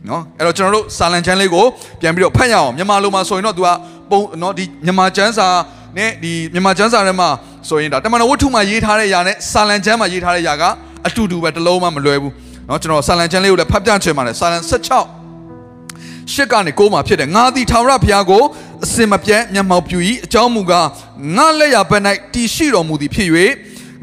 [0.10, 1.66] နော်အဲ့တော့ကျွန်တော်တို့စာလံချမ်းလေးကို
[2.02, 3.70] ပြန်ပြီးတော့ဖတ်ရအောင်မြန်မာလိုမှာဆိုရင်တော့သူက
[4.11, 5.49] ပုံနော်ဒီမြန်မာကျမ်းစာ
[5.97, 7.29] နဲ့ဒီမြန်မာကျမ်းစာထဲမှာ
[7.69, 10.65] ဆိုရင်ဒါတမန်တော်ဝတ္ထုမှာရေးထားတဲ့ຢာနဲ့စာလံချမ်းမှာရေးထားတဲ့ຢာက
[11.07, 12.33] အတူတူပဲတစ်လုံးမှမလွယ်ဘူး
[12.67, 18.43] เนาะကျွန်တော်ဆာလံချမ်းလေးကိုလည်းဖတ်ပြချင်ပါတယ်ဆာလံ16ရှစ်ကနေ9မှာဖြစ်တယ်ငါသည်ထာဝရဘုရားကို
[18.85, 20.89] အစင်မပြတ်မျက်မှောက်ပြု၏အကြောင်းမူကား
[21.37, 22.03] ငါလက်ရဘက်၌
[22.35, 23.31] တည်ရှိတော်မူသည်ဖြစ်၍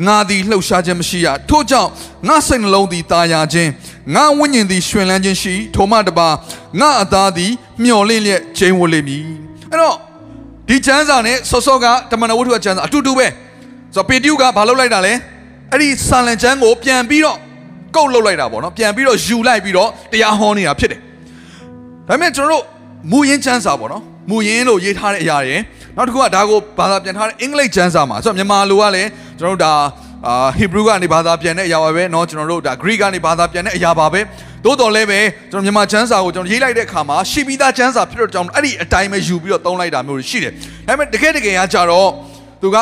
[0.07, 1.89] ငါသည်လှုပ်ရှားခြင်းမရှိရထို့ကြောင့်
[2.27, 3.71] ငါစိတ်နှလုံးသည်တာယာခြင်း
[4.15, 6.29] ငါဝိညာဉ်သည်ရွှင်လန်းခြင်းရှိထိုမှတပါ
[6.79, 7.51] ငါအသားသည်
[7.83, 9.23] မျော်လင့်လျက်ကျိန်းဝတ်လိမ့်မည်
[9.70, 9.96] အဲ့တော့
[10.68, 13.26] ဒီကျမ်းစာနဲ့စောစောကတမန်တော်ဝတ္ထုအကျမ်းစာအတူတူပဲ
[13.94, 15.12] ဆိုတော့ပေတရုကဘာလုပ်လိုက်တာလဲ
[15.72, 17.38] အဲ့ဒီဆာလံကျမ်းကိုပြန်ပြီးတော့
[17.96, 21.00] ကုတ်လုတ်လိုက်တာပေါ့နော်ပြန်ပြီးတော့ယူလိုက်ပြီးတော့တရားဟောနေတာဖြစ်တယ်
[22.08, 22.64] ဒါပေမဲ့ကျွန်တော်တို့
[23.10, 25.56] မူရင်းကျမ်းစာပေါ့နော်မူရင်းလို့ရေးထားတဲ့အရာတွေ
[25.96, 29.72] နောက်တစ်ခုကဒါကိုဘာသာပြန်ထားတဲ့အင်္ဂလိပ်ကျမ်းစာမှာဆိုတော့မြန်မာလိုကလည်းကျွန်တော်တို့ဒါ
[30.27, 34.21] အာဟီဘရူးကနေဘာသာပြန်တဲ့အရာပါပဲเนาะကျွန်တော်တို့ဒါ Greek ကနေဘာသာပြန်တဲ့အရာပါပဲ
[34.65, 35.19] သို့တော်လည်းပဲ
[35.51, 40.51] ကျွန်တော်မြန်မာကျမ်းစာကိုကျွန်တော်ရေးလိုက်တဲ့အခါမှာရှိပြီးသားကျမ်းစာဖြစ်တော့ကြောင့်အဲ့ဒီအတိုင်းပဲယူပြီးတော့သုံးလိုက်တာမျိုးရှိတယ်
[40.87, 42.09] ဒါပေမဲ့တကယ်တကယ်ကကြတော့
[42.61, 42.77] သူက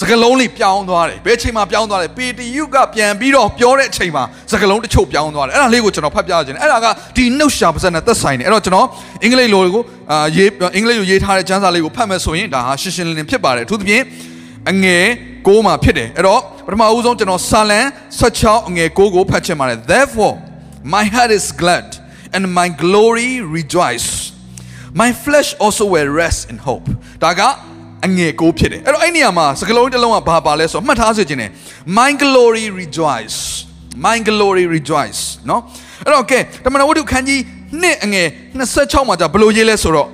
[0.00, 6.86] စကလုံးလေးပြောင်းသွားတယ်ဘယ်ချိန်မှာပြောင်းသွားလဲပေတယုကပြန်ပြီးတော့ပြောတဲ့အချိန်မှာစကလုံးတချို့ပြောင်းသွားတယ်အဲ့ဒါလေးကိုကျွန်တော်ဖတ်ပြခြင်းအဲ့ဒါက
[7.16, 8.86] ဒီနှုတ်ရှာပါစက်နဲ့သက်ဆိုင်တယ်အဲ့တော့ကျွန်တော်
[9.22, 9.82] အင်္ဂလိပ်လိုကို
[10.12, 14.04] အာရေးအင်္ဂလိပ်လိုရေးထားတဲ့ကျမ်းစာလေးကိုဖတ်မယ်ဆိုရင်ဒါဟာရှင်းရှင်းလင်းလင်းဖြစ်ပါတယ်အထူးသဖြင့်
[14.70, 15.06] အငယ်
[15.46, 17.80] 6မှာဖြစ်တယ်အဲ့တော့ပထမအဦးဆုံးကျွန်တော်စာလံ
[18.20, 20.34] 16အငယ်6ကိုဖတ်ချင်ပါတယ် therefore
[20.94, 21.86] my heart is glad
[22.34, 24.08] and my glory rejoice
[25.02, 26.86] my flesh also will rest in hope
[27.24, 27.40] ဒါက
[28.06, 31.50] အငယ်ကိုဖြစ်တယ်အဲ့တော့အဲ့နေရာမှာစကလုံးတစ်လုံးကဘာပါလဲဆိုတော့မှတ်ထားစေချင်တယ်
[31.98, 33.38] my glory rejoice
[34.06, 35.60] my glory rejoice เนาะ
[36.04, 37.40] အဲ့တော့ကဲတမန်တော်ဝတ္ထုခန်းကြီး
[37.72, 38.28] 1အငယ်
[38.68, 40.08] 26မှာじゃဘယ်လိုရေးလဲဆိုတော့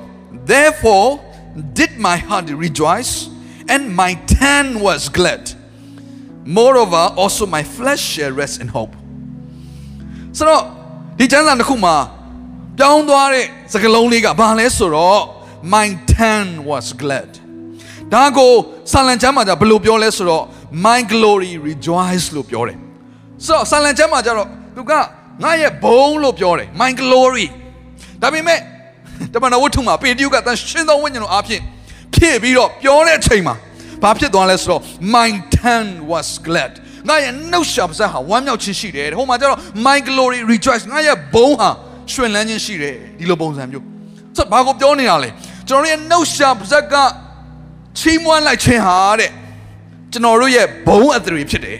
[0.52, 1.06] therefore
[1.78, 3.12] did my heart rejoice
[3.73, 5.43] and my tongue was glad
[6.57, 8.93] moreover also my flesh shall rest in hope
[10.37, 10.61] ဆိုတော့
[11.19, 11.95] ဒီကျမ်းစာတစ်ခုမှာ
[12.77, 15.21] ပြောင်းသွားတဲ့စကားလုံးလေးကဘာလဲဆိုတော့
[15.73, 17.29] my tongue was glad
[18.13, 18.51] ဒါကို
[18.91, 20.43] ဆာလံကျမ်းမှာじゃဘယ်လိုပြောလဲဆိုတော့
[20.85, 22.77] my glory rejoice လို့ပြောတယ်
[23.45, 24.93] ဆိုတော့ဆာလံကျမ်းမှာကြတော့သူက
[25.43, 27.47] ငါရဲ့ဘုံလို့ပြောတယ် my glory
[28.21, 28.59] ဒါပေမဲ့
[29.33, 31.61] တမန်တော်ဝတ္ထုမှာပေတရုကတန်ရှင်းသောဝိညာဉ်တော်အဖြစ်
[32.17, 33.55] ဖြည့်ပြီးတော့ပြောတဲ့အချိန်မှာ
[34.03, 34.81] ဘာဖြစ်သွားလဲဆိုတော့
[35.15, 36.71] my tongue was glad
[37.07, 41.69] ငါရဲ့နှုတ်ရှာပါးစပ်ဟာဝမ်းမြောက်ခြင်းရှိတယ်ဟိုမှာကျတော့ my glory rejoice ငါရဲ့ဘုံဟာ
[42.13, 43.85] ရွှင်လန်းခြင်းရှိတယ်ဒီလိုပုံစံမျိုး
[44.35, 45.29] ဆိုတော့ဘာကိုပြောနေတာလဲ
[45.67, 46.95] ကျွန်တော်ရဲ့နှုတ်ရှာပါးစပ်က
[47.99, 49.31] ချီးမွမ်းလိုက်ခြင်းဟာတဲ့
[50.11, 51.79] ကျွန်တော်တို့ရဲ့ဘုံအသရေဖြစ်တယ်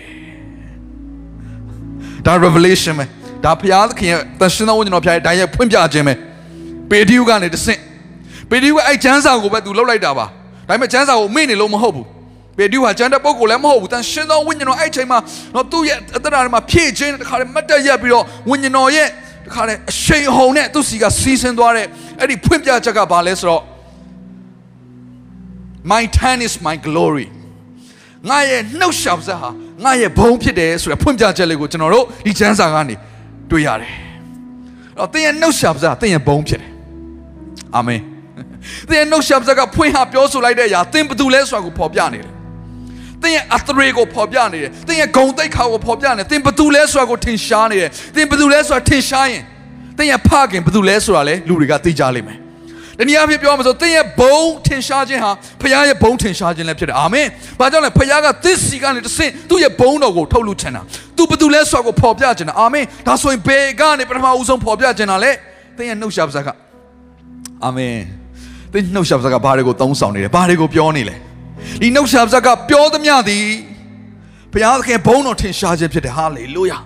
[2.25, 3.05] ဒါ revelation ပဲ
[3.45, 6.13] ဒါဘုရားသခင်ရဲ့တန်ရှင်းသောဝိညာဉ်တော်ဘုရားရဲ့ဒါရဲ့ဖွင့်ပြခြင်းပဲ
[6.89, 7.79] ပေတရုကနေတဆင့်
[8.49, 10.29] ပေတရုကအဲ့ကျမ်းစာကိုပဲသူလှုပ်လိုက်တာပါဒါ
[10.67, 12.07] ပေမဲ့ကျမ်းစာကိုမေ့နေလို့မဟုတ်ဘူး
[12.57, 15.19] ပေတရုဟာကျမ်းတဲ့ပုဂ္ဂိုလ်လည်းမဟုတ်ဘူးတန်ရှင်းသောဝိညာဉ်တော်အဲ့ချိန်မှာ
[15.55, 19.07] တော့သူ့ရဲ့အတ္တရာမှာဖြည့်ခြင်းတခါတည်းမတ်တက်ရက်ပြီးတော့ဝိညာဉ်တော်ရဲ့
[19.45, 21.85] တခါတည်းအရှိန်အဟုန်နဲ့သူ့စီကစီးဆင်းသွားတဲ့
[22.19, 23.63] အဲ့ဒီဖွင့်ပြချက်ကဘာလဲဆိုတော့
[25.91, 27.27] my tongue is my glory
[28.29, 29.49] ငါရဲ့နှုတ်ရှာပါးစပ်ဟာ
[29.83, 32.95] ငါရဲ့ဘုံဖြစ်တယ်ဆိုရယ်ဖွင့်ပြချက်လေးကိုကျွန်တော်တို့ဒီကျမ်းစာကနေ
[33.51, 33.91] တွေ့ရတယ်။
[34.99, 36.71] အဲ့တော့သင်ရဲ့နှုတ်ရှာပါးစပ်သင်ရဲ့ဘုံဖြစ်တယ်။
[37.75, 38.01] အာမင်။
[38.89, 42.31] သင်ရဲ့နှုတ်ရှာပါးစပ်ကဖွင့်ဟပြောဆိုလိုက်တဲ့အရာသင်ဘယ်သူလဲဆိုတာကိုဖော်ပြနေတယ်။
[43.23, 49.43] သင်ရဲ့အသရေကိုဖော်ပြနေတယ်။သင်ရဲ့ဂုံတိတ်ခါကိုဖော်ပြနေတယ်။သင်ဘယ်သူလဲဆိုတာကိုထင်ရှားနေတယ်။သင်ဘယ်သူလဲဆိုတာထင်ရှားရင်
[49.97, 52.39] သင်ရဲ့ဖခင်ဘယ်သူလဲဆိုတာလေလူတွေကသိကြလိမ့်မယ်။
[52.99, 57.27] တနည်းအားဖြင့်ပြောမှာဆိုသင်ရဲ့ဘုံထင်ရှားခြင်းဟာဖခင်ရဲ့ဘုံထင်ရှားခြင်းလည်းဖြစ်တယ်အာမင်။
[57.59, 60.81] ဘာကြောင့်လဲဖခင်ကသစ်စီကနေတဆင့်သူ့ရဲ့ဘုံတော်ကိုထုတ်လွှတ်ချင်တာ။
[61.17, 65.31] तू ဘယ်သူလဲဆိုတာကိုဖော်ပြချင်တာအာမင်။ဒါဆိုရင်ဘယ်ကနေပထမဦးဆုံးဖော်ပြချင်တာလဲ။
[65.77, 66.57] သင်ရဲ့နှုတ်ရှာပါးစကား
[67.65, 68.16] အာမင်။ဒ
[68.73, 71.15] သင်နှုတ်ဆက်စကားဘာတွေကိုသုံးဆောင်နေလဲဘာတွေကိုပြောနေလဲ
[71.81, 73.45] ဒီနှုတ်ဆက်စကားပြောသမျှသည်
[74.53, 76.77] ဘုရားသခင်ဘုန်းတော်ထင်ရှားခြင်းဖြစ်တယ်ဟာလေလုယာ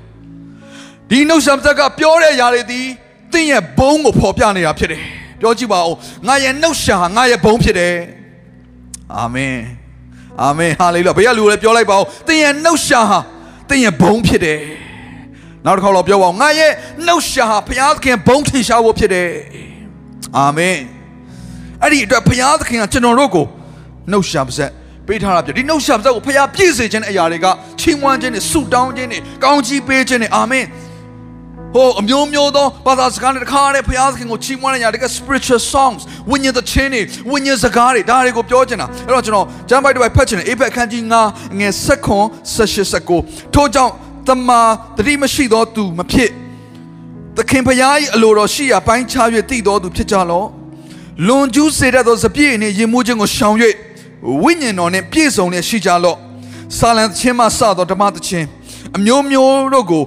[1.10, 2.88] ဒီနှုတ်ဆက်စကားပြောတဲ့ຢာတွေသည်
[3.34, 5.02] သင်ရဲ့ဘုန်းကိုဖော်ပြနေတာဖြစ်တယ်
[5.42, 5.96] ပြောကြည့်ပါဦး
[6.28, 7.96] ငါရဲ့နှုတ်ရှာငါရဲ့ဘုန်းဖြစ်တယ်
[9.18, 9.58] အာမင်
[10.42, 13.20] အာမင်ဟာလေလုယာဘယ်ကလူလဲပြောလိုက်ပါဦးသင်ရဲ့နှုတ်ရှာဟာ
[13.70, 14.60] သင်ရဲ့ဘုန်းဖြစ်တယ်
[15.66, 16.72] နောက်တစ်ခေါက်တော့ပြောပါဦးငါရဲ့
[17.06, 19.30] နှုတ်ရှာဟာဘုရားသခင်ဘုန်းထင်ရှားဖို့ဖြစ်တယ်
[20.38, 20.78] အာမင်
[21.84, 23.46] အဲ့ဒီအတွက်ဘုရားသခင်ကကျွန်တော်တို့ကို
[24.12, 24.66] နှုတ်ရှာပါစေ
[25.08, 27.48] ပေးထားတာပြဒီနှုတ်ရှာပါစေကိုဘုရားပြည့်စေခြင်းတဲ့အရာတွေက
[27.80, 30.66] ချီးမွမ်းခြင်းနဲ့ဆုတောင်းခြင်းနဲ့ကောင်းချီးပေးခြင်းနဲ့အာမင်
[31.76, 43.94] ဟိုအမျိုးမျိုးသောဘာသာစကားနဲ့တခါတည်းဘုရားသခင်ကိုချီးမွမ်းတဲ့ညာတက spiritual songs ဝိညာဉ်သချင်းတွေဝိညာဉ်စကားတွေဒါတွေကိုပြောချင်တာအဲ့တော့ကျွန်တော်ကျမ်းပိုက်တစ်ပိုက်ဖတ်ချင်တယ်အေဖက်အခန်းကြီး9ငယ်7ခွန်18 19ထို့ကြောင့်
[44.28, 44.62] တမာ
[44.98, 46.30] တတိမရှိသောသူမဖြစ်
[47.38, 50.48] သခင်ဖျား၏အလိုတော်ရှိရာပိုင်းခြား၍တည်တော်သူဖြစ်ကြလော့
[51.28, 53.56] လွန်ကျူးစေတတ်သောစပြည့်နှင့်ရင်မှုခြင်းကိုရှောင်၍
[54.44, 56.18] ဝိညာဉ်တော်နှင့်ပြည့်စုံလျက်ရှိကြလော့
[56.78, 58.48] စာလံသချင်းမှစသောဓမ္မသချင်း
[58.98, 60.04] အမျိုးမျိုးတို့ကို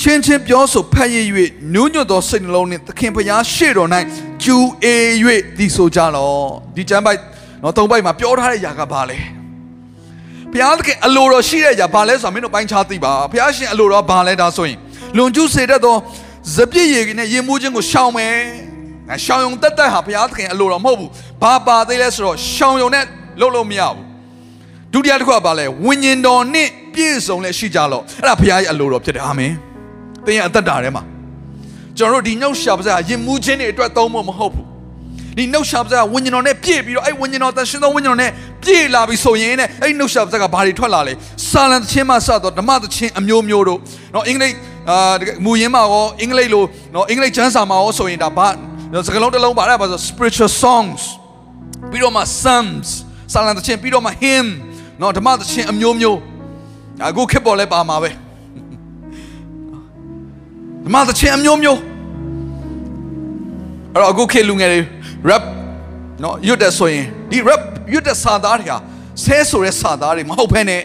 [0.00, 1.16] ချင်းချင်းပြောဆိုဖတ်ရ၍
[1.74, 3.88] နူးညွတ်သောစိတ်နှလုံးနှင့်သခင်ဖျားရှေ့တော်၌
[4.42, 4.94] ကျူအေ၍
[5.58, 7.20] တည်ဆိုကြလော့ဒီကျမ်းပိုက်
[7.62, 9.18] နော်သုံးပိုက်မှာပြောထားတဲ့ຢာကဘာလဲ
[10.52, 14.78] ဘုရားသခင်အလိုတော်ရှိတဲ့ຢာဘာလဲဆိုတော့မင်းတို့ပိုင်းခြားသိပါဘုရားရှင်အလိုတော်ဘာလဲဒါဆိုရင်
[15.16, 15.96] လွန်ကျူးစေတတ်သော
[16.54, 18.67] ဇပြည့်ရည်နဲ့ရင်မှုချင်းကိုရှောင်မယ်
[19.08, 21.10] ငါရှောင်ယုံတက်တက်ဟာဘုရားသခင်အလိုတော်မဟုတ်ဘူး
[21.42, 23.04] ဘာပါသေးလဲဆိုတော့ရှောင်ယုံနဲ့
[23.40, 24.04] လှုပ်လို့မရဘူး
[24.92, 29.52] ဒုတိယတစ်ခုကဘာလဲဝိညာဉ်တော်နဲ့ပြည့်စုံလဲရှိကြလော့အဲ့ဒါဘုရားရဲ့အလိုတော်ဖြစ်တယ်အာမင်
[30.26, 31.02] သင်ရဲ့အသက်တာထဲမှာ
[31.96, 34.66] ကျွန်တော်တို့ဒီနှုတ်ရှာပါးစာယဉ်မှုခြင်းတွေအတွက်သုံးဖို့မဟုတ်ဘူး
[35.36, 38.30] ဒီနှုတ်ရှာပါးစာဝိညာဉ်တော်နဲ့ပြည့်ပြီးတော့အဲ့ဝိညာဉ်တော်သရှင်သောဝိညာဉ်တော်နဲ့
[38.62, 41.12] ပြည့်လာပြီဆိုရင်နဲ့အဲ့နှုတ်ရှာပါးစာကဘာတွေထွက်လာလဲ
[41.50, 43.78] စာလံသခြင်းမှစတော့ဓမ္မသခြင်းအမျိုးမျိုးတို့
[44.14, 44.54] နော်အင်္ဂလိပ်
[44.90, 48.48] အာမူရင်းမှာရောအင်္ဂလိပ်လိုနော်အင်္ဂလိပ်ကျမ်းစာမှာရောဆိုရင်ဒါဘာ
[48.92, 51.02] နော်စကားလုံးတစ်လုံးပါတယ်ဘာလို့ spiritual songs
[51.90, 52.88] ပြီးတော့မှ psalms
[53.32, 54.48] စာလံသချင်းပြီးတော့မှ hymn
[55.00, 56.18] နော်ဓမ္မသချင်းအမျိုးမျိုး
[57.08, 58.10] အခုခေတ်ပေါ်လဲပါမှာပဲ
[60.86, 61.80] ဓမ္မသချင်းအမျိုးမျိုး
[63.92, 64.80] အဲ့တော့အခုခေတ်လူငယ်တွေ
[65.28, 65.44] rap
[66.22, 67.62] နော်ရွတ်တဲ့ဆိုရင်ဒီ rap
[67.92, 68.78] ရွတ်တဲ့စာသားတွေဟာ
[69.24, 70.82] ဆဲဆိုတဲ့စာသားတွေမဟုတ်ဘဲနဲ့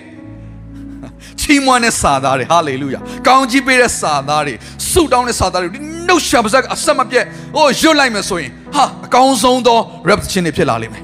[1.44, 4.54] ချီးမွမ်းတဲ့စာသားတွေဟာလေလုယာကောင်းကြီးပေးတဲ့စာသားတွေ
[4.92, 7.26] ဆုတောင်းတဲ့စာသားတွေဒီနှုတ်ရှာပါးစပ်အဆက်မပြတ်
[7.56, 9.80] ဟိုရွတ်လိုက်မယ်ဆိုရင်ဟာအကောင်းဆုံးသော
[10.10, 11.04] rap ချင်းတွေဖြစ်လာလိမ့်မယ်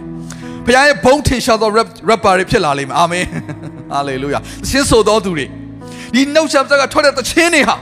[0.65, 3.25] ဘုရားရဲ့ဘုန်းထင်ရှားသော rap rapper တွေဖြစ်လာလိမ့်မယ်အာမင်
[3.91, 5.45] ဟာလေလုယာသင်းဆိုသောသူတွေ
[6.13, 7.75] ဒီနှုတ်ရှာပါးစပ်ကထွက်တဲ့သချင်းတွေဟာ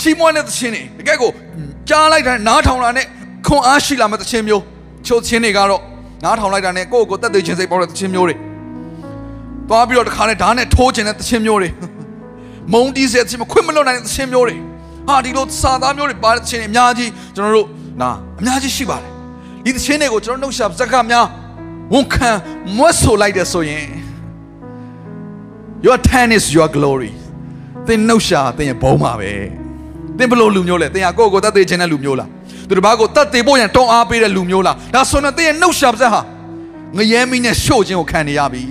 [0.00, 1.30] ချီးမွမ်းတဲ့သချင်းတွေတကယ်ကို
[1.88, 3.06] ကြားလိုက်တာနားထောင်တာနဲ့
[3.46, 4.62] ခွန်အားရှိလာမဲ့သချင်းမျိုး
[5.06, 5.82] ချိုးသချင်းတွေကတော့
[6.24, 8.49] နားထောင်လိုက်တာနဲ့ကိုယ့်ကိုယ်တက်သေးခြင်းစိတ်ပေါ်တဲ့သချင်းမျိုးတွေ
[9.70, 11.70] သွားပြီးတော့တခါနဲ့ဓာတ်နဲ့ထိုးခြင်းတဲ့သချင်းမျိုးတွေ
[12.72, 14.56] မုံတီးစေသချင်းမခွင့်မလွတ်နိုင်တဲ့သချင်းမျိုးတွေ
[15.08, 17.66] ဟာဒီလိုစာသားမျိုးတွေပါတဲ့သချင်းတွေအများကြီးကျွန်တော်တို့
[18.02, 19.10] နာအများကြီးရှိပါတယ်
[19.64, 21.26] ဒီသချင်းတွေကိုကျွန်တော်နှုတ်ရှာစကားများ
[21.92, 22.30] ဝန်ခံ
[22.76, 23.86] မွတ်ဆိုလိုက်တဲ့ဆိုရင်
[25.86, 27.12] your ten is your glory
[27.86, 29.32] သင်နှုတ်ရှာသင်ရဲ့ဘုံပါပဲ
[30.18, 32.28] သင်ဘလို့လူမျိုးလဲသင်ဟာကိုယ့်ကိုယ်တတ်သေးခြင်းတဲ့လူမျိုးလား
[32.68, 36.20] သူတစ်ပါးကိုတတ်သေးဖို့ရန်တောင်းအားပေးတဲ့လူမျိုးလားဒါဆိုရင်သင်ရဲ့နှုတ်ရှာပါစက်ဟာ
[36.96, 38.64] ငရဲမင်းနဲ့ရှို့ခြင်းကိုခံနေရပြီ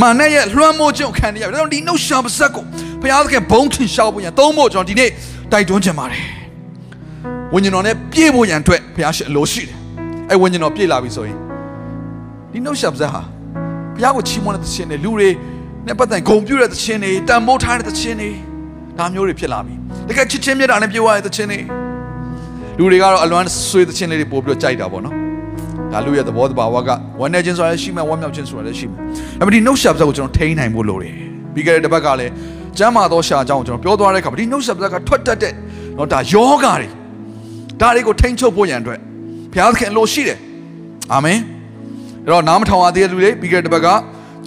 [0.00, 2.64] မာနရဲ့လွှမ်းမိုးခြင်းကိုခံနေရပြီဒါကြောင့်ဒီနှုတ်ရှာပါစက်ကို
[3.02, 5.10] ဘုရားသခင်ဘုံထင်ရှားဖို့ရန်သုံးဖို့ကျွန်တော်ဒီနေ့
[5.52, 6.22] တိုက်တွန်းချင်ပါတယ်
[7.52, 9.76] ဝိညာဉ်တော်နဲ့ပြည့်ဖို့ရန်အတွက်ဘုရားရှိအလိုရှိတယ်
[10.30, 11.36] အဲဝိညာဉ်တော်ပြည့်လာပြီဆိုရင်
[12.52, 13.22] ဒီနှုတ်ရှာပါစက်ဟာ
[13.94, 15.28] ဘုရားကိုချီးမွမ်းတဲ့သခြင်းတွေလူတွေ
[15.86, 18.30] နဲ့ပတ်သက်ဂုဏ်ပြုတဲ့သခြင်းတွေတန်ဖိုးထားတဲ့သခြင်းတွေ
[18.98, 19.74] ဒါမျိုးတွေဖြစ်လာပြီ
[20.08, 21.60] တကယ်ချစ်ချင်းမြတ်တာနဲ့ပြေဝတဲ့သခြင်းတွေ
[22.78, 25.27] လူတွေကတော့အလွမ်းဆွေးသခြင်းလေးတွေပို့ပြီးတော့ကြိုက်တာပေါ့နော်
[25.92, 28.94] ဒါလူရဲ့သဘောတဘာဝကဝမ်းနေခြင်းဆိုတာလည်းရှိမှဝမ်းမြောက်ခြင်းဆိုတာလည်းရှိမှ
[29.38, 31.14] ဒါပေမဲ့ဒီနှုတ်ဆက်ပစက်ကိုကျွန်တော်ထိန်းနိုင်ဖို့လိုတယ်
[31.54, 32.32] ပြီးခဲ့တဲ့တစ်ပတ်ကလည်း
[32.78, 35.52] ကျမ်းမာသောရှာအကြောင်းကိုကျွန်တော်ပြောသွားတဲ့အခါမှာဒီနှုတ်ဆက်ပစက်ကထွက်တတ်တဲ့
[35.98, 36.88] နော်ဒါယောဂါတွေ
[37.80, 39.00] ဒါတွေကိုထိန်းချုပ်ဖို့ရန်အတွက်
[39.52, 40.38] ဘုရားသခင်အလိုရှိတယ်
[41.12, 41.38] အာမင်
[42.24, 43.88] အဲ့တော့နားမထောင်ရသေးတဲ့လူတွေပြီးခဲ့တဲ့တစ်ပတ်က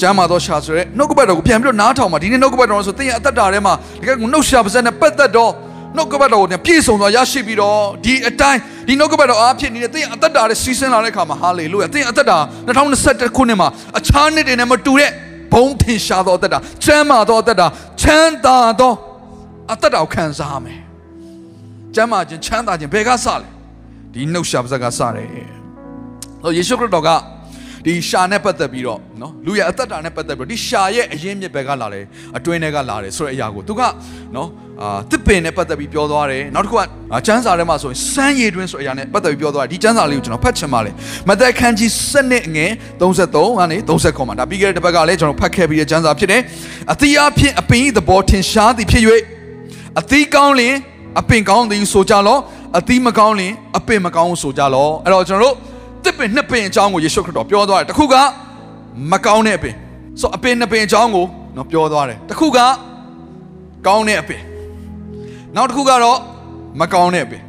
[0.01, 5.51] ကျမ်းမာသောရှာဆိုရဲနှုတ်ကပတ်တော်ကိုပြန်ပြီးတော့နားထောင်ပါဒီနေ့နှုတ်ကပတ်တော်ဆိုသင်ရဲ့အသက်တာထဲမှာတကယ်ကိုနှုတ်ရှာပါစက်နဲ့ပတ်သက်တော့
[5.95, 15.11] နှုတ်ကပတ်တော်ကိုပြည့်စုံစွာရရှိပြီးတော့ဒီအတိုင်းဒီနှုတ်ကပတ်တော်အားဖြင့်နေတဲ့သင်ရဲ့အသက်တာရဲ့စီးဆင်းလာတဲ့အခါမှာဟာလေလုယာသင်ရဲ့အသက်တာ2021ခုနှစ်မှာအခြားနှစ်တွေနဲ့မတူတဲ့
[15.53, 17.67] ဘုံထင်ရှားသောအသက်တာချမ်းသာသောအသက်တာ
[18.01, 18.93] ချမ်းသာသော
[19.73, 20.79] အသက်တာကိုခံစားရမယ်
[21.95, 23.47] ချမ်းသာခြင်းချမ်းသာခြင်းဘယ်ကစလဲ
[24.13, 25.29] ဒီနှုတ်ရှာပါစက်ကစတယ်
[26.43, 27.09] ဟောယေရှုခရစ်တော်က
[27.85, 32.05] ဒီရှာနဲ့ပတ်သက်ပြီးတော့နော်လူရဲ့အသက်တာနဲ့ပတ်သက်ပြီးတော့ဒီရှာရဲ့အရင်းမြစ်ဘက်ကလာတယ်
[32.37, 33.81] အတွင်းထဲကလာတယ်ဆိုတဲ့အရာကိုသူက
[34.35, 34.49] နော်
[34.81, 36.81] အာတစ်ပင်နဲ့ပတ်သက်ပြီးပြောသွားတယ်နောက်တစ်ခုက
[37.27, 40.91] ကျမ်းစာထဲမှာဆိုရင်စမ်းရည်တွင်းဆိုတဲ့အရာနဲ့ပတ်သက်ပြီးပြောသွားတယ်ဒီကျမ်းစာလေးကိုကျွန်တော်ဖတ်ချင်ပါလေ
[41.29, 46.41] မသက်ခန်းကြီး7နှစ်ငယ်33ကနေ30ခေါ်မှာဒါပြီးခဲ့တဲ့တစ်ပတ်ကလည်းကျွန်တော်ဖတ်ခဲ့ပြီးတဲ့ကျမ်းစာဖြစ်တယ်
[46.93, 49.03] အသီးအဖြစ်အပင်ဤသဘောထင်ရှားသည်ဖြစ်၍
[49.99, 50.75] အသီးကောင်းလင်
[51.19, 52.37] အပင်ကောင်းသည်ဆိုကြလော
[52.79, 55.70] အသီးမကောင်းရင်အပင်မကောင်းဘူးဆိုကြလောအဲ့တော့ကျွန်တော်တို့
[56.05, 58.15] တစ်ပင်နှစ်ပင်အကြောင်းကိုယေရှုခရစ်တော်ပြောသွားတယ်တစ်ခုက
[59.11, 59.75] မကောင်းတဲ့အပင်
[60.21, 61.25] ဆိုအပင်နှစ်ပင်အကြောင်းကို
[61.57, 62.59] နော်ပြောသွားတယ်တစ်ခုက
[63.87, 64.41] ကောင်းတဲ့အပင်
[65.55, 66.17] နောက်တစ်ခုကတော့
[66.81, 67.41] မကောင်းတဲ့အပင်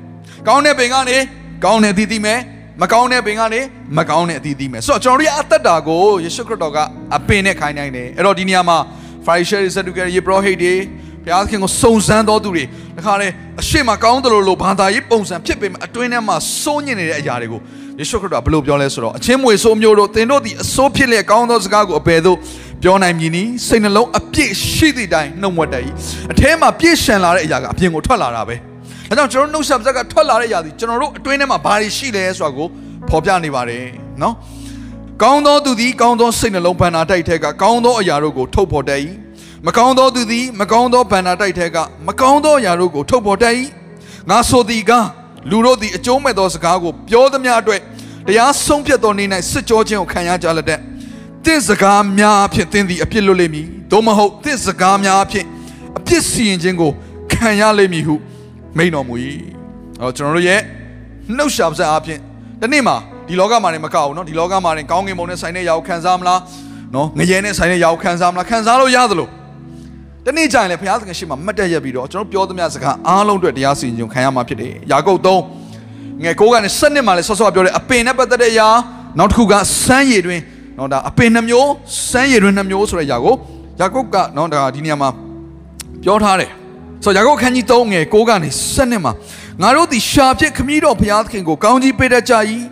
[0.49, 1.19] ကောင်းတဲ့ပင်ကနေ
[1.65, 2.41] ကောင်းတဲ့အသီးသီးမယ်
[2.83, 3.61] မကောင်းတဲ့ပင်ကနေ
[3.99, 6.79] မကောင်းတဲ့အသီးသီးမယ်ဆိုတော့ကျွန်တော်တို့ရဲ့အသက်တာကိုယေရှုခရစ်တော်က
[7.17, 8.79] အပင်နဲ့ခိုင်းနိုင်တယ်အဲ့တော့ဒီနေရာမှာ
[9.27, 10.75] Pharisee စတုကရေပရောဟိတ်တွေ
[11.25, 12.65] ဘုရားသခင်ကိုစုံစမ်းတော်သူတွေ
[12.97, 13.29] တခါလေ
[13.61, 17.61] အရှိမကောင်းတယ်လို့လို့ဘာသာရေးပုံစံဖြစ်ပေမဲ့အတွင်းထဲမှာစိုးညစ်နေတဲ့အရာတွေကို
[18.03, 22.37] ယေရှုခရစ်တော်ဘယ်လိုပြောလဲဆိုတော့အချင်းမွေဆိုးမျိုးတို့သင်တို့ဒီအစိုးဖြစ်လျက်ကောင်းသောစကားကိုအပေသို့
[22.83, 25.83] ပြောနိုင်မည်နီစိတ်နှလုံးအပြည့်ရှိသည့်တိုင်နှုတ်မွက်တတ်၏
[26.33, 28.57] အထဲမှာပြည့်ရှံလာတဲ့အရာကအပြင်ကိုထွက်လာတာပဲ
[29.09, 32.67] ဒါကြောင့်ကျွန်တော်နှုတ်ဆက်စက်ကထွက်လာတဲ့အရာဒီကျွန်တော်တို့အတွင်းထဲမှာဘာတွေရှိလဲဆိုတာကို
[33.09, 33.85] ဖော်ပြနေပါတယ်
[34.23, 34.35] နော်
[35.23, 39.01] ကောင်းသောသူသည်ကောင်းသောစိတ်နှလုံးဘန္နာတိုက်ထဲကကောင်းသောအရာတို့ကိုထုတ်ဖော်တတ်၏
[39.67, 43.55] မကောင်းသောသူသည်မကောင်းသောဘန္နာတိုက်ထဲကမကောင်းသောအရာတို့ကိုထုတ်ဖော်တတ်၏
[44.31, 44.93] ငါဆိုသည်က
[45.51, 47.81] လူတို့သည်အကျိုးမဲ့သောစကားကိုပြောသမျှအတွက်
[48.28, 50.80] တရားဆုံးဖြတ်သောနေ့၌စစ်ကြောခြင်းကိုခံရကြလက်တဲ့
[51.45, 55.45] တင့်စကားများအဖြစ်သင်သည်အပြစ်လွတ်လိမ့်မည်သို့မဟုတ်တင့်စကားများအဖြစ်
[55.97, 56.91] အပြစ်စီရင်ခြင်းကို
[57.34, 58.15] ခံရလိမ့်မည်ဟု
[58.78, 59.15] မိန်တော်မူ၏
[60.02, 60.62] အော်ကျွန်တော်တို့ရဲ့
[61.38, 62.19] နှုတ်ရှာပါစအဖြစ်
[62.62, 62.95] ဒီနေ့မှာ
[63.28, 66.39] ဒီလောကမှာနေမကောက်ဘူးเนาะဒီလောကမှာနေကောင်းကင်ဘုံနဲ့ဆိုင်တဲ့ရောက်ခံစားမလား
[66.93, 69.28] เนาะငရဲနဲ့ဆိုင်တဲ့ရောက်ခံစားမလားခံစားလို့ရသလို
[70.26, 75.61] တနေ့ကျရင်လည်းဘုရားသခင်ရှေ့မှာမတ်တက်ရက်ပြီးတော့ကျွန်တော်ပြောသမျှစကားအားလုံးအတွက်တရားစီရင်ခံရမှာဖြစ်တယ်ယာကုပ်3
[76.24, 78.68] ငယ်9ကနေ7မှာလဲဆော့ဆော့ပြောတယ်အပင်နဲ့ပတ်သက်တဲ့အရာ
[79.18, 79.54] နောက်တစ်ခုက
[79.85, 80.40] စမ်းရည်တွင်
[80.78, 81.70] နော်ဒါအပင်နှမျိုး
[82.11, 83.35] စမ်းရည်တွင်နှမျိုးဆိုတဲ့အရာကို
[83.80, 85.11] ယာကုပ်ကနော်ဒါဒီနေရာမှာ
[86.02, 86.50] ပြောထားတယ်
[87.04, 89.12] ဆိုတော့ယာကုပ်ခန်းကြီး3ငယ်9ကနေ7မှာ
[89.62, 92.35] ငါတို့သည်ရှာဖြစ်ခမည်းတော်ဘုရားသခင်ကိုကောင်းကြီးပေးတတ်ကြ၏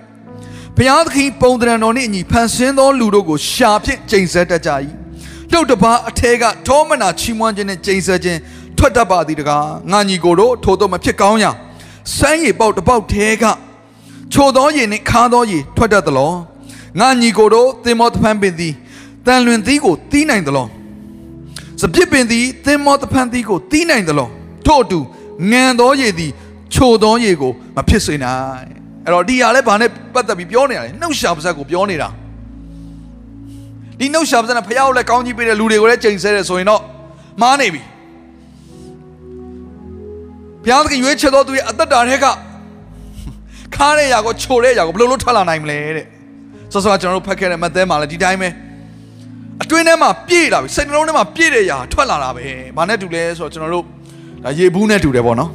[0.76, 4.70] ဘုရားသခင်ပုံသဏ္ဍာန်တော်နှင့်အညီဖန်ဆင်းသောလူတို့ကိုရှာဖြစ်ကျင့်ဆက်တတ်ကြ၏
[5.52, 8.38] တုတ်တပါအထဲကထောမနာချီးမွမ်းခြင်းနဲ့ကျင့်ဆက်ခြင်း
[8.78, 11.50] ထွက်တတ်ပါသည်တကားငါညီကိုတို့ထို့သောမဖြစ်ကောင်းရာ
[12.16, 13.44] စမ်းရည်ပေါက်တစ်ပေါက်ထဲက
[14.32, 16.32] ချိုသောရည်နှင့်ခါသောရည်ထွက်တတ်သလော
[17.00, 18.74] ငါညီကိုတို့သင်မောတဖန်ပင်သည်
[19.26, 20.66] တန်လွင်သီးကိုတီးနိုင်သလော
[21.80, 24.28] စပြစ်ပင်သည်သင်မောတဖန်သီးကိုတီးနိုင်သလော
[24.66, 24.98] ထို့အတူ
[25.52, 26.32] ငံသောရည်သည်
[26.74, 28.68] ချိုသောရည်ကိုမဖြစ်စေနိုင်
[29.04, 32.08] အဲ့တော့ဒီဟာလဲဘာနဲ့ပတ်သက်ပြီးပြောနေရလဲနှုတ်ရှာပါဇက်ကိုပြောနေတာ
[33.98, 36.82] ဒီနှုတ်ရှာပါဇက်နဲ့ဖះကိုလည်းကောင်းကြီးပေးတဲ့လူတွေကိုလည်းချိန်ဆဲတယ်ဆိုရင်တော့
[37.40, 37.82] မှားနေပြီ
[40.63, 42.25] ဘုရားသခင်ရွေးချယ်တော်သူရဲ့အသက်တာထဲက
[43.75, 46.05] ခါတဲ့ຢာကိုချိုတဲ့ຢာကိုဘယ်လိုလုပ်ထွက်လာနိုင်မလဲတဲ့
[46.71, 48.49] ဆောဆောကျွန်တော်တို့ဖတ်ခဲ့တဲ့မသက်မှာလည်းဒီတိုင်းပဲ
[49.63, 52.45] အတွင်းထဲမှာပြည့်လာပြီစိတ်နှလုံးထဲမှာပြည့်တဲ့ຢာထွက်လာတာပဲ
[52.77, 53.85] ဘာနဲ့တူလဲဆိုတော့ကျွန်တော်တို့
[54.43, 55.51] ဒါရေဘူးနဲ့တူတယ်ပေါ့နော်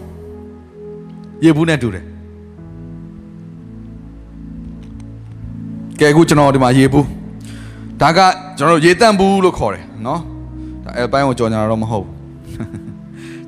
[1.45, 2.05] ရေဘူးနဲ့တူတယ်
[6.01, 7.07] ကဲအခုကျွန်တော်ဒီမှာရေဘူး
[8.01, 8.19] ဒါက
[8.59, 10.21] ကျွန်တော်တို့ရေတန့်ဘူးလို့ခေါ်တယ်နော်
[10.85, 12.13] ဒါအဲပိုင်းကိုကြော်ညာတော့မဟုတ်ဘူး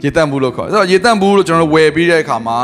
[0.04, 2.58] ရေတန့်ဘူးလို့ခေါ်ဆိုတော့ရေတန့်ဘူးလို့ကျွန်တော်တို့ဝယ်ပြီးတဲ့အခါမှာ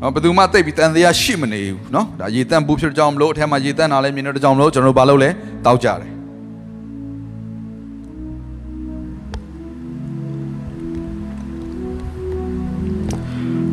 [0.00, 5.30] နော်ဘယ်သူမှတိတ်ပြီးတန်တရားရှိမနေဘူးနော်ဒါရေတန့်ဘူးဖြစ်တဲ့ကြောင့်မလို့အထက်မှာရေတန့်တာလည်းမြင်တဲ့ကြောင့်မလို့ကျွန်တော်တို့ဘာလုပ်လဲ
[5.66, 6.14] တောက်ကြတယ်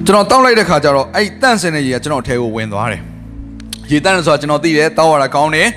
[0.07, 3.01] ကျွန်တော်တောက်လိုက်တဲ့ခါကျတော့အဲ့တန့်စင်တဲ့ရေကကျွန်တော်အထဲကိုဝင်သွားတယ်
[3.91, 5.67] ရေတန့်တယ်ဆိုတာကျွန်တော်သိတယ်တောက်ရတာကောင်းတယ်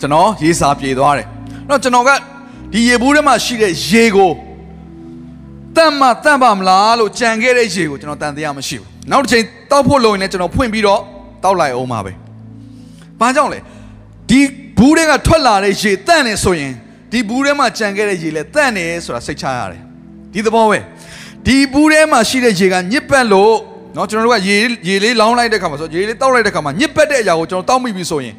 [0.00, 1.26] ကျွန်တော်ရေစာပြေသွားတယ်
[1.68, 2.10] အဲ့တော့ကျွန်တော်က
[2.72, 4.30] ဒီရေဘူးထဲမှာရှိတဲ့ရေကို
[5.75, 11.01] တန့်မှတန့်ပါမလားလို့ကြံခဲ့တဲ့ရေကိုကျွန်တော်တန်တရားမရှိဘူးနောက်တစ်ချိန်တောက်ဖို့လုံရင်လည်းကျွန်တော်ဖွင့်ပြီးတော့
[11.43, 12.11] တောက်လိုက်အောင်ပါပဲ
[13.19, 13.59] ဘာကြောင့်လဲ
[14.29, 14.39] ဒီ
[14.77, 16.73] ဘူးထဲကထွက်လာတဲ့ရေတန့်နေဆိုရင်
[17.11, 19.81] ဒီဘူးထဲမှာကြံခဲ့တဲ့ရေလည်းတန့်နေဆိုတာစိတ်ချရတယ်
[20.33, 20.79] ဒီသဘောပဲ
[21.45, 23.55] ဒီဘူးထဲမှာရှိတဲ့ရေကညစ်ပတ်လို့
[23.93, 28.35] เนาะကျွန်တော်တို့ကရေရေလေးလောင်းလိုက်တဲ့ခါမှာဆိုရေလေးတောက်လိုက်တဲ့ခါမှာညစ်ပတ်တဲ့အရာကိုကျွန်တော်တောက်မိပြီဆိုရင်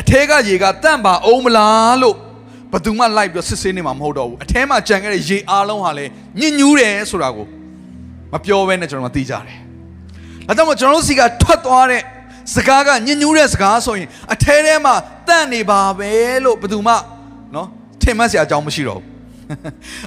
[0.00, 2.16] အထဲကရေကတန့်ပါအောင်မလားလို့
[2.71, 7.47] ဘယ်သူမှလိုက်ပြီးစစ်ဆေးနေမှာမဟုတ်တော့ဘူးအထဲမှာကြံခဲ့တဲ့ရေအားလုံးဟာလည်းညစ်ညူးတယ်ဆိုတာကို
[8.33, 9.57] မပြောဘဲနဲ့ကျွန်တော်မသိကြတယ်။
[10.47, 12.01] ဒါကြောင့်မို့ကျွန်တော်တို့စီကထွက်သွားတဲ့
[12.55, 14.93] စကားကညဉ့်ညူးတဲ့စကားဆိုရင်အထဲထဲမှာ
[15.27, 16.11] တန့်နေပါပဲ
[16.45, 16.93] လို့ဘယ်သူမှ
[17.55, 17.67] နော်
[18.01, 19.05] ထင်မှတ်စရာအကြောင်းမရှိတော့ဘူး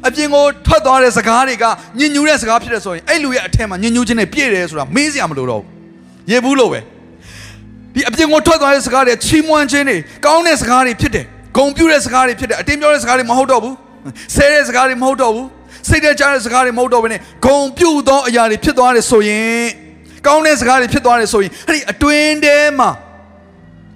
[0.07, 1.65] ။အပြင်ကိုထွက်သွားတဲ့စကားတွေက
[1.99, 5.69] ညဉ့်ညူးတဲ့စကားဖြစ်တဲ့ဆိုရင်အဲ့လူရဲ့အထဲမှာညဉ့်ညူးခြင်းနဲ့ပြည့်တယ်ဆိုတာမေးစရာမလိုတော့ဘူး။
[6.31, 6.81] ရေဘူးလို့ပဲ။
[7.95, 11.27] ဒီအပြင်ကိုထွက်သွားတဲ့စကားတွေချီးမွမ်းခြင်းတွေကောင်းတဲ့စကားတွေဖြစ်တယ်။
[11.58, 13.76] ဂုဏ်ပြုတဲ့စကားတွေဖြစ်တယ်။အတင်းပြောတဲ့စကားတွေမဟုတ်တော့ဘူး။
[14.36, 15.48] ဆဲတဲ့စကားတွေမဟုတ်တော့ဘူး။
[15.88, 19.66] စိတ်ထဲကြားတဲ့စကားတွေမဟုတ်တော့ဘဲနဲ့ဂုံပြုတ်သောအရာတွေဖြစ်သွားတယ်ဆိုရင်
[20.26, 22.90] ကောင်းတဲ့စကားတွေဖြစ်သွားတယ်ဆိုရင်အဲ့ဒီအတွင်းထဲမှာ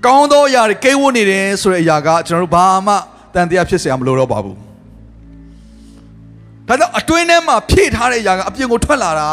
[0.06, 2.96] ကောင်းသောအရာတွေကိန်းဝတ်နေတယ်ဆိုတဲ့အရာကကျွန်တော်တို့ဘာမှ
[3.34, 4.58] တန်တရားဖြစ်เสียမလို့တော့ပါဘူး
[6.68, 9.30] ဒါကြောင့်အတွင်းထဲမှာဖြည့်ထားတဲ့အရာကအပြင်ကိုထွက်လာတာ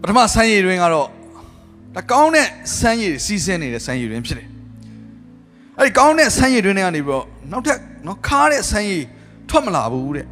[0.00, 1.08] ပထမဆန်းရည်တွင်ကတော့
[1.94, 4.48] ဒါကောင်းတဲ့ဆန်းရည်စီးဆင်းနေတဲ့ဆန်းရည်တွင်ဖြစ်တယ်
[5.79, 9.03] အဲ့ဒီကောင်းတဲ့ဆန်းရည်တွင်တွေကနေပြီးတော့နောက်ထပ်နော်ခါတဲ့ဆန်းရည်
[9.49, 10.27] ထွက်မလာဘူးတဲ့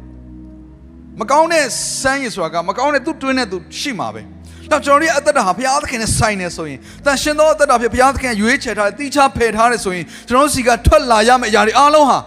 [1.20, 1.66] မကောင်းတဲ့
[2.00, 4.22] စမ်းရည်ဆိုတာကမကောင်းတဲ့သူတွင်းတဲ့သူရှိမှာပဲ
[4.70, 12.18] တော့ကျွန်တော်တို့ရဲ့အသက်တာဟာဘုရားသခင်နဲ့ဆိုင်နေဆိုရင်တန်ရှင်သောအသက်တာဖြစ်ဘုရားသခင်ရွေးချယ်ထားတဲ့တိကျဖယ်ထားတဲ့ဆိုရင်ကျွန်တော်တို့စီကထွက်လာရမယ့်အရာတွေအားလုံးဟာ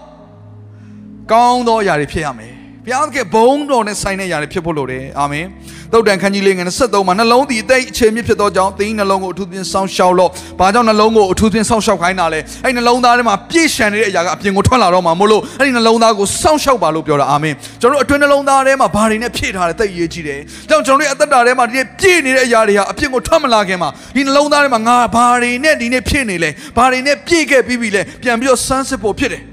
[1.31, 5.45] ကောင်းသောအရာတွေဖြစ်ရမယ် ဘုရားသခင်ဘုန်းတော်နဲ့ဆိုင်တဲ့အရာတွေဖြစ်ဖို့လိုတယ်အာမင်
[5.93, 20.39] သုတ်တန်ခန်းကြီးလေးငယ်23မှာနှလုံးသည်အသိအခြေမြစ်ဖြစ်သောကြောင့်သင်နှလုံးကိုအထူးသဖြင့်စောင့်ရှောက်လို့ဘာကြောင့်နှလုံးကိုအထူးသဖြင့်စောင့်ရှောက်ခိုင်းတာလဲအဲ့နှလုံးသားထဲမှာပြည့်ရှံနေတဲ့အရာကအပြင်ကိုထွက်လာတော့မှာမို့လို့အဲ့ဒီနှလုံးသားကိုစောင့်ရှောက်ပါလို့ပြောတာအာမင်ကျွန်တော်တို့အတွင်းနှလုံးသားထဲမှာဘာတွေနဲ့ဖြည့်ထားတယ်သိရေးကြည့်တယ်
[20.69, 29.43] ကြောင့်ကျွန်တော်တို့ရဲ့အသက်တာထဲမှာဒီနေ့ပြည့်နေတဲ့အရာတွေဟာအပြင်ကိုထွက်မလာခင်မှာဒီနှလုံးသားထဲမှာငါဘာတွေနဲ့ဒီနေ့ဖြည့်နေလဲဘာတွေနဲ့ပြည့်ခဲ့ပြီးပြီလဲပြန်ပြီးတော့စမ်းစစ်ဖို့ဖြစ်တယ်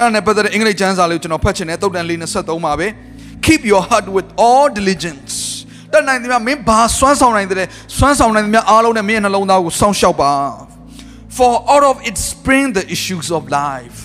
[0.00, 2.86] အဲ့ဒါနဲ့ပတ်သက်တဲ့အင်္ဂလိပ်ကျမ်းစာလေးကိုကျွန်တော်ဖတ်ချင်တယ်တုတ်တန်လေး23မှာပဲ
[3.46, 5.34] keep your heart with all diligence
[5.92, 10.32] တတ်နိုင်သမျှမင်းဘာစွမ်းဆောင်နိုင်တဲ့စွမ်းဆောင်နိုင်သမျှအားလုံးနဲ့မင်းရဲ့နှလုံးသားကိုစောင့်ရှောက်ပါ
[11.36, 13.96] for out of it spring the issues of life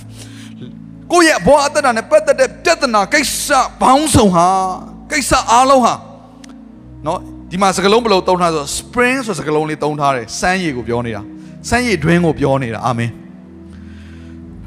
[1.11, 3.47] ကိုယ့်ရဲ့ဘဝအတ္တနဲ့ပတ်သက်တဲ့ပြဿနာကိစ္စ
[3.81, 4.49] ဘောင်းဆောင်ဟာ
[5.11, 5.93] ကိစ္စအားလုံးဟာ
[7.05, 7.19] နော်
[7.51, 11.21] ဒီမှာစကလုံးဘယ်လိုသုံးထားဆို spring ဆိုစကလုံးလေးသုံးထားတယ်စမ်းရည်ကိုပြောနေတာ
[11.69, 13.11] စမ်းရည်တွင်းကိုပြောနေတာအာမင်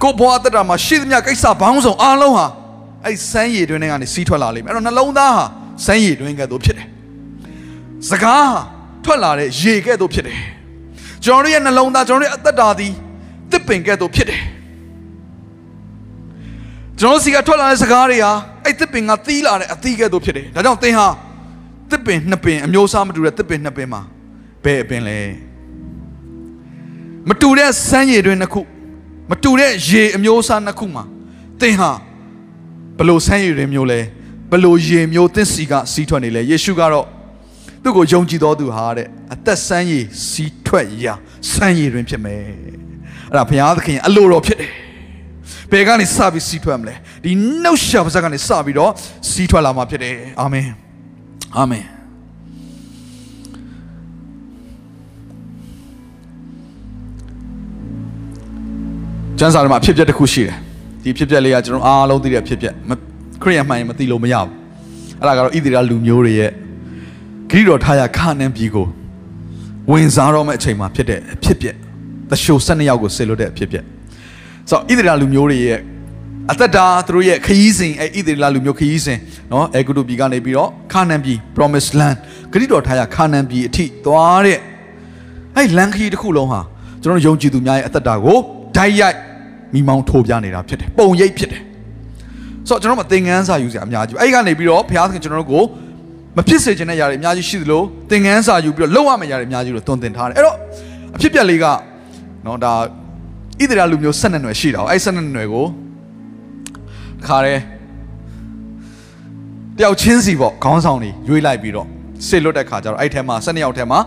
[0.02, 2.46] ကိုယ့်ဘဝအသက်တာမှာရှိသမျှကိစ္စဘောင်းဆောင်အားလုံးဟာ
[3.04, 5.44] အဲ့စမ်းရည်တွင်းထဲကနေစီးထွက်လာလိမ့်မယ်အဲ့တော့နှလုံးသားဟာ
[5.86, 6.86] စမ်းရည်တွင်းကဲ့သို့ဖြစ်တယ်
[8.10, 8.60] စကားဟာ
[9.04, 10.38] ထွက်လာတဲ့ရေကဲ့သို့ဖြစ်တယ်
[11.24, 12.92] ကျွန်တော်တို့ရဲ့နှလုံးသားကျွန်တော်တို့ရဲ့အသက်တာသည်
[13.52, 14.42] တစ်ပင်ကဲ့သို့ဖြစ်တယ်
[17.00, 18.32] ကျွန်တော်စီကထွက်လာတဲ့စကားတွေဟာ
[18.64, 21.08] အဲ့တစ်ပင်ကသီးလာတဲ့အသီးကဲ့သို့ဖြစ်တယ်ဒါကြောင့်သင်ဟာ
[21.90, 24.02] တစ်ပင်နှစ်ပင်အမျိုးအစားမတူတဲ့တစ်ပင်နှစ်ပင်မှာ
[24.64, 25.18] ဘယ်အပင်လဲ
[27.28, 28.60] မတူတဲ့စမ်းရည်တွင်နှစ်ခု
[29.30, 31.04] မတူတဲ့ရေအမျိုးအစားနှစ်ခုမှာ
[31.60, 31.90] သင်ဟာ
[32.98, 34.00] ဘလို့စမ်းရည်တွင်မျိုးလဲ
[34.50, 37.06] ဘလို့ရေမျိုးသင်စီကစီးထွက်နေလဲယေရှုကတော့
[37.82, 41.14] သူ့ကိုယုံကြည်တော်သူဟာတဲ့အသက်ဆန်းရည်စီးထွက်ရာ
[41.52, 42.42] ဆန်းရည်တွင်ဖြစ်မယ်
[43.30, 44.70] အဲ့ဒါဘုရားသခင်အလိုတော်ဖြစ်တယ်
[45.70, 47.30] ဘယ်ကနေစပြီးစီးထွက်မလဲဒီ
[47.62, 48.92] နှုတ်ရှာပါးစပ်ကနေစပြီးတော့
[49.30, 50.66] စီးထွက်လာမှာဖြစ်တယ်အာမင်
[51.56, 51.84] အာမင်
[59.42, 60.56] ကျမ်းစာထဲမှာအဖြစ်အပျက်တစ်ခုရှိတယ်
[61.02, 62.90] ဒီအဖြစ်အပျက်လေးကကျွန်တော်အားလုံးသိတဲ့အဖြစ်အပျက်မ
[63.42, 64.50] ခရိယန်မှန်ရင်မသိလို့မရဘူး
[65.20, 66.50] အဲ့ဒါကတော့ဣသရေလလူမျိုးတွေရဲ့
[67.50, 68.86] ဂရိတော်ထားရခါနန်ပြည်ကို
[69.90, 71.76] ဝင်စားတော့မယ့်အချိန်မှာဖြစ်တဲ့အဖြစ်အပျက်
[72.30, 73.84] သရှိုး12ယောက်ကိုဆေလွတ်တဲ့အဖြစ်အပျက်
[74.70, 75.78] ဆိုတော့ဣသရေလလူမျိုးတွေရဲ့
[76.52, 79.18] အသက်တာသူတို့ရဲ့ခရီးစဉ်အဲဣသရေလလူမျိုးခရီးစဉ်
[79.52, 82.16] နော်အဲဂုတုပြည်ကနေပြီးတော့ခါနန်ပြည် promise land
[82.52, 84.58] ဂရိတော်ထားရခါနန်ပြည်အထိသွားတဲ့
[85.56, 86.60] အဲလန်ခရီးတစ်ခုလုံးဟာ
[87.02, 88.38] ကျွန်တော်ယုံကြည်သူများရဲ့အသက်တာကို
[88.76, 89.16] ဓာတ်ရိုက်
[89.74, 91.62] မိမောင်းထိုးပြနေတာဖြစ်တယ်ပုံရိပ်ဖြစ်တယ်
[92.68, 95.64] ဆိုတော့ကျွန်တော်မသင်ငန်းစာယူစရာအများကြီးအဲ့ဒီကနေပြီးတော့ဘုရားသခင်ကျွန်တော်တို့ကို
[96.36, 100.56] မဖြစ်စေချင်တဲ့ຢာတွေအများကြီးရှိသလိုသင်ငန်းစာယူပြီးတော့လောက်ရမယ့်ຢာတွေအများကြီးလို့တွင်တင်ထားတယ်အဲ့တော့
[101.16, 101.64] အဖြစ်ပြက်လေးက
[102.46, 102.72] နော်ဒါ
[103.60, 105.66] ဣသရေလလူမျိုး၁၂နွယ်ရှိတာအဲ့၁၂နွယ်ကို
[107.26, 107.54] ခါရဲ
[109.78, 111.86] တယောက်ချင်းစီပေါ့ခေါင်းဆောင်တွေရွေးလိုက်ပြီးတော့
[112.26, 113.98] ဆေလွတ်တဲ့ခါကျတော့အဲ့ထဲမှာ၁၂ယောက်ထဲမှာ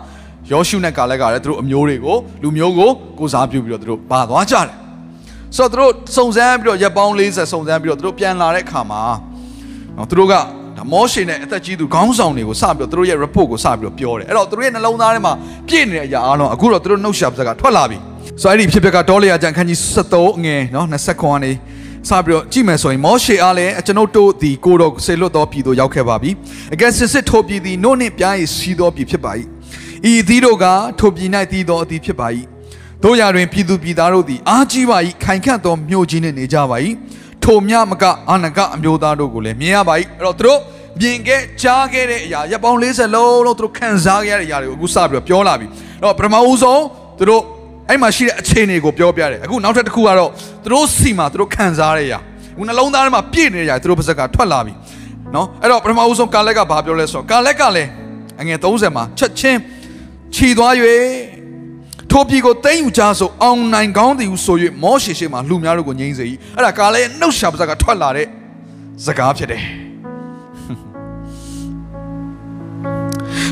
[0.52, 4.83] ယောရှုနဲ့ကာလက်ကလည်းသူတို့အမျိုးတွေကိုလူမျိုးကိုကိုစားပြုပြီးတော့သူတို့ပါသွားကြတယ်
[5.58, 9.02] ဆိုတော့သူတို့စုံစမ်းပြီးတော့ရက်ပေါင်း40စုံစမ်းပြီးတော့သူတို့ပြန်လာတဲ့ခါမှာ
[9.98, 15.34] နော်သူတို့ကဒါမောရှေနဲ့အသက်ကြီးသူခေါင်းဆောင်တွေကိုစပြီးတော့သူတို့ရဲ့ report ကိုစပြီးတော့ပြောတယ်အဲ့တော့သူတို့ရဲ့နှလုံးသားထဲမှာ
[15.68, 17.98] ပြည့်နေတဲ့အရာအားလုံးအခုတော့သူတို့နှုတ်ရှာပါးကထွက်လာပြီ
[18.42, 21.52] ဆိုတော့အဲ့ဒီဖြစ်ပျက်ကတောလျာကျန်ခန်းကြီး73ငယ်နော်20ခွန်ကနေ
[22.10, 26.32] စပြီးတော့ကြည့်မယ်ဆိုရင်မောရှေအားလည်းကျွန်ုပ်တို့ဒီကိုတော်ဆေလွတ်တော်ပြည်သို့ရောက်ခဲ့ပါပြီ
[26.74, 29.32] အကယ်စစ်စစ်ထိုပြည်သည်နို့နှင့်ပြားရည်စီးတော်ပြည်ဖြစ်ပါ၏
[30.12, 30.66] ဤသီးတို့က
[31.00, 32.28] ထိုပြည်၌တည်တော်အသည်ဖြစ်ပါ၏
[33.04, 36.78] တို့ရတွင်ပြည်သူပြည်သားတို့သည်အားကြီးပါ၏ခိုင်ခန့်သောမြို့ကြီးနှင့်နေကြပါ၏
[37.44, 40.60] ထိုမြမကအာနကအမျိုးသားတို့ကိုလည်းမြင်ရပါ၏အဲ့တော့သူတို့
[41.00, 45.68] မြင်ခဲ့ကြားခဲ့တဲ့အရာရပ်ပေါင်း40လုံးလုံးသူတို့ခံစားခဲ့ရတဲ့အရာတွေကိုအခုစပြီးတော့ပြောလာပြီ
[46.00, 46.84] အဲ့တော့ပထမဦးဆုံး
[47.20, 47.42] သူတို့
[47.90, 50.30] အဲ့မှာရှိတဲ့အခြေအနေကိုပြောပြတယ်အခုနောက်ထပ်တစ်ခုကတော့
[50.64, 52.20] သူတို့စီမှာသူတို့ခံစားရတဲ့အရာ
[52.54, 54.74] အခုနှလုံးသားထဲမှာပြည့်နေတဲ့အရာသူတို့ပါဇက်ကထွက်လာပြီ
[55.36, 57.90] နော်အဲ့တော့ပထမဦးဆုံးကာလက်ကဘာပြောလဲဆိုတော့ကာလက်ကလည်း
[58.42, 59.60] အငယ်30မှာချက်ချင်း
[60.36, 60.74] ခြီသွား၍
[62.16, 68.28] ထိုပြည်ကိုသိမ်းယူကြဆိုအောင်နိုင်ကောင်းသည်ဟုဆို၍မောရှေရှေမှာလူများတို့ကိုငြိမ်းစေ၏အဲ့ဒါကာလဲနှုတ်ရှာပါဇက်ကထွက်လာတဲ့
[69.06, 69.64] စကားဖြစ်တယ်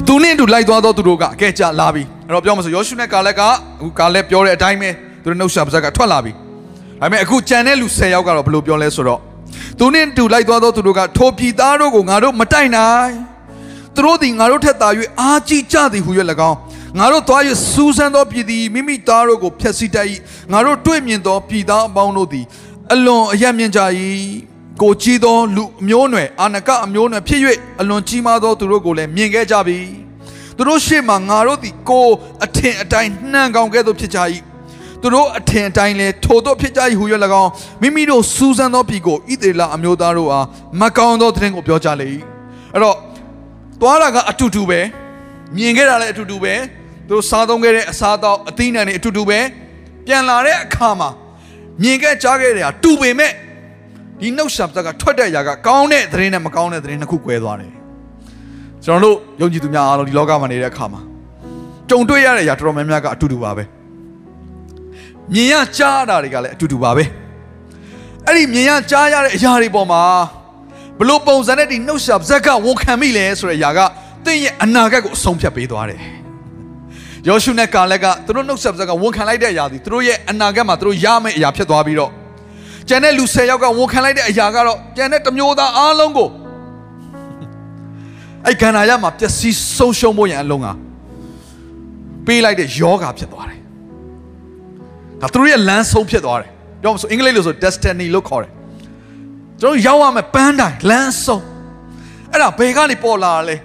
[0.07, 3.49] သူနဲ့အတူလိုက်သွားသောသူတို့ကအကဲကြလာပြီအဲ့တော့ပြောမှဆိုယောရှုနဲ့ကာလက်ကအ
[3.81, 4.89] ခုကာလက်ပြောတဲ့အတိုင်းပဲ
[5.23, 9.19] သူတို့နှုတ်ရှာပါဇက်ကထွက်လာပြီဒါပေမဲ့အခုကြံတဲ့လူ10ယောက်ကတော့ဘယ်လိုပြောလဲဆိုတော့
[9.79, 13.13] သူနဲ့အတူလိုက်သွားသောသူတို့ကထိုပြည်သားတို့ကိုငါတို့မတိုက်နိုင်
[13.95, 16.11] သူတို့သည်ငါတို့ထက်သာ၍အာကြီးကြသည်ဟု၍၎
[16.49, 16.57] င်း
[16.97, 20.07] ငါတို့သွား၍စူးစမ်းသောပြည်သည်မိမိသားတို့ကိုဖျက်ဆီးတတ်၏
[20.51, 22.45] ငါတို့တွေ့မြင်သောပြည်သားအပေါင်းတို့သည်
[22.93, 23.81] အလွန်အယက်မြင့်ကြ၏
[24.81, 27.41] ကိုကြီးသောလူအမျိုးနွယ်အာနကအမျိုးနွယ်ဖြစ်၍
[27.81, 29.79] အလွန်ကြီးမားသောသူတို့ကိုလည်းမြင်ခဲ့ကြပြီ
[30.57, 32.07] သူတို့ရှေ့မှာငါတို့သည်ကို
[32.45, 34.19] အထင်အတိုင်းနှံကောင်ကဲ့သို့ဖြစ်ကြ၏
[35.01, 37.03] သူတို့အထင်အတိုင်းလဲထိုတို့ဖြစ်ကြ၏ဟူ၍၎
[37.41, 37.51] င်း
[37.81, 40.45] မိမိတို့စူးစမ်းသောပြည်ကိုဣသေလအမျိုးသားတို့အား
[40.79, 42.09] မကောင်းသောသတင်းကိုပြောကြလေ၏
[42.73, 42.97] အဲ့တော့
[43.81, 44.79] သွားတာကအတူတူပဲ
[45.55, 46.53] မြင်ခဲ့တာလည်းအတူတူပဲ
[47.11, 49.39] သူတို့စားသုံးခဲ့တဲ့အစားအသောက်အသီးနှံတွေအတူတူပဲ
[50.07, 51.09] ပြန်လာတဲ့အခါမှာ
[51.81, 53.31] မြင်ခဲ့ကြားခဲ့တဲ့ဟာတူပေမဲ့
[54.19, 57.71] ဒီနှုတ်ဆက်သက်ကထွက်တဲ့အရာကကောင်းတဲ့သတင်းနဲ့မကောင်းတဲ့သတင်းနှစ်ခု꿰သွားတယ်
[58.85, 61.01] ကျွန်တော်တို့ယုံကြည်သူများအားလုံးဒီလောကမှာနေတဲ့အခါမှာ
[61.89, 63.63] ကြုံတွေ့ရတဲ့အရာတော်တော်များများကအတူတူပါပဲ
[65.33, 67.03] မြင်ရကြားရတာတွေကလည်းအတူတူပါပဲ
[68.27, 70.01] အဲ့ဒီမြင်ရကြားရတဲ့အရာတွေပေါ်မှာ
[70.99, 73.79] ဘလို့ပုံစံနဲ့ဒီနှုတ်ဆက်ဇက်ကဝန်ခံမိလဲဆိုတဲ့အရာက
[74.25, 76.20] သင်ရဲ့အနာဂတ်ကိုအဆုံးဖြတ်ပေးသွားတယ်
[77.27, 82.11] ယောရှုနဲ့ကာလက်ကသူတို့နှုတ်ဆက်ဇက်ကဝန်ခံလိုက်တဲ့အရာဒီသူတို့ရဲ့အနာဂတ်မှာသူတို့ရမယ့်အရာဖြစ်သွားပြီးတော့
[82.89, 86.29] ကျန်တဲ့လူ10ယောက်ကဝန်ခံလိုက်တဲ့အရာကတော့ကျန်တဲ့တမျိုးသားအားလုံးကို
[88.45, 90.67] အဲ့ကန္နာရမှာပျက်စီးဆုံးရှုံးဖို့ရန်အလုံးက
[92.25, 93.59] ပေးလိုက်တဲ့ယောဂါဖြစ်သွားတယ်
[95.21, 96.49] ဒါသူတို့ရဲ့လမ်းဆုံးဖြစ်သွားတယ်
[96.81, 98.51] ပြောမဆိုအင်္ဂလိပ်လိုဆို destiny လို့ခေါ်တယ်
[99.61, 101.43] ကျွန်တော်ရောက်ရမယ်ပန်းတိုင်လမ်းဆုံး
[102.31, 103.55] အဲ့ဒါဘယ်ကနေပေါ်လာလဲ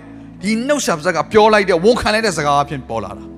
[0.43, 3.36] ဒီနှုတ်ဆက်စကားပြောလိုက်တဲ့ဝန်ခံလိုက်တဲ့စကားအဖြစ်ပေါ်လာတာ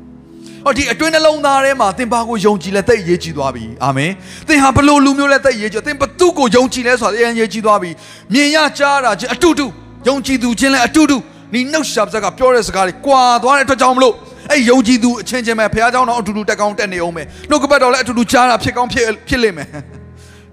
[0.65, 4.11] ဟောဒီအတွင်းနှလုံးသားထဲမှာသင်ဘာကိုယုံကြည်လဲသိရေးကြည်သွားပြီအာမင်
[4.47, 7.91] သင်ဟာဘလို့လူမျိုးလဲသိရေးကြည်သင်ဘသူ့ကိုယုံကြည်လဲဆိုတာအရင်ရေးကြည်သွားပြီ
[8.33, 9.65] မြင်ရကြားတာချင်းအတူတူ
[10.07, 11.17] ယုံကြည်သူချင်းလဲအတူတူ
[11.53, 14.13] ဒီနှုတ်ဆက်စကားပြောတဲ့စကားတွေကွာသွားတဲ့အတွက်ကြောင့်မလို့
[14.51, 19.69] အဲ့ယုံကြည်သူအချင်းချင်းပဲဘုရားเจ้าတော်အတူတူတက်ကောင်းတက်နေအောင်မယ်နှုတ်ကပတ်တော်လည်းအတူတူကြားတာဖြစ်ကောင်းဖြစ်ဖြစ်လိမ့်မယ်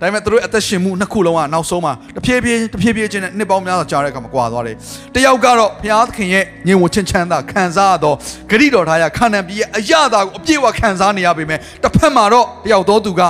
[0.02, 4.76] ဒါပေမဲ့သူတို့အသက်ရှင်မှုနှစ်ခုလုံးကနောက်ဆုံးမှာတဖြည်းဖြည်းတဖြည်းဖြည်းချင်းနဲ့နှစ်ပေါင်းများစွာကြာတဲ့အခါမှာကွာသွားတယ်။
[5.16, 8.16] တယောက်ကတော့ဘုရားသခင်ရဲ့ညင်ဝချင်းချမ်းသာခံစားရတော့
[8.50, 13.22] ဂရိတော်ထားရခန္ဓာပြီးရဲ့အရသာကိုအပြည့်အဝခံစားနေရပေမဲ့တစ်ဖက်မှာတော့တယောက်သောသူက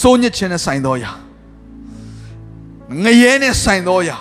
[0.00, 1.10] စိုးညစ်ခြင်းနဲ့ဆိုင်သောရာ
[3.04, 4.16] ငရဲနဲ့ဆိုင်သောရာ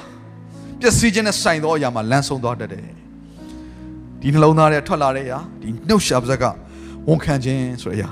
[0.79, 2.83] ပျက်စီးခြင်းနဲ့ဆိုင်သောအရာမှာလမ်းဆုံးသွားတတ်တယ်။
[4.21, 6.45] ဒီနှလုံးသားထဲထွက်လာတဲ့အရာဒီနှုတ်ရှာပါဇက်က
[7.09, 8.09] ဝန်ခံခြင်းဆိုတဲ့အရာ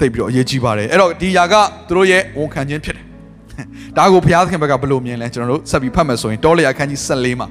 [0.00, 1.54] သိပြီးတော့အရေးကြီးပါတယ်အဲ့တော့ဒီຢာက
[1.88, 3.04] သူတို့ရဲ့ဝန်ခံခြင်းဖြစ်တယ်
[3.96, 7.48] ဒါကိုဘုရားသခင်ဘက်ကဘယ်လိုမြင်လဲကျွန်တော်တို့ဆက်ပြီးဖတ်မယ်ဆိုရင်တောလျာခန်းကြီး14မှာ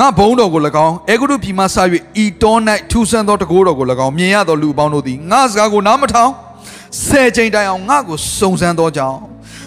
[0.00, 1.76] ငါဘုံတော်ကို၎င်းအေဂုတုပြည်မှဆ၍
[2.22, 2.56] ဤတော၌
[2.90, 6.30] ထူဆန်းသောတကိုးတော်ကို၎င်းမြင်ရသောလူအပေါင်းတို့သည်ငါစကားကိုနားမထောင်
[7.06, 9.18] ဆယ်ချိန်တိုင်အောင်ငါကိုစုံစမ်းသောကြောင့်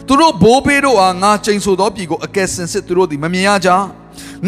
[0.08, 3.70] သူတို့ဘိုးဘေးတို့အားငါချိန်ဆိုသောပြည်ကိုအကယ်စင်စစ်သူတို့သည်မမြင်ရကြ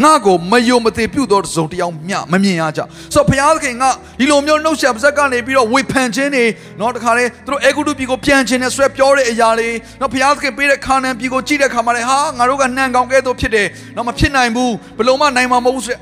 [0.03, 2.81] ငါကိုမယုံမသိပြုသောတစုံတယောက်မျှမမြင်ရကြ
[3.13, 3.83] ဆိုတော့ဘုရားသခင်က
[4.19, 6.45] ဒီလိုမျိုးနှုတ်ဆက်ပါဇက်ကနေပြီးတော့ဝေဖန်ခြင်းတွေ
[6.77, 15.95] เนาะတခါလေသူတို့အေဂုတုပြည်ကိုပြန်ခြင်းနဲ့ဆွဲပြောတဲ့အရာတွေเนาะဘုရားသခင်ပေးတဲ့ခါနန်ပြည်ကိုကြည့်တဲ့ခါမှာလေဟာငါတို့ကနှံကောင်းကဲတော့ဖြစ်တယ်เนาะမဖြစ်နိုင်ဘူးဘယ်လိုမှနိုင်မှာမဟုတ်ဘူးဆို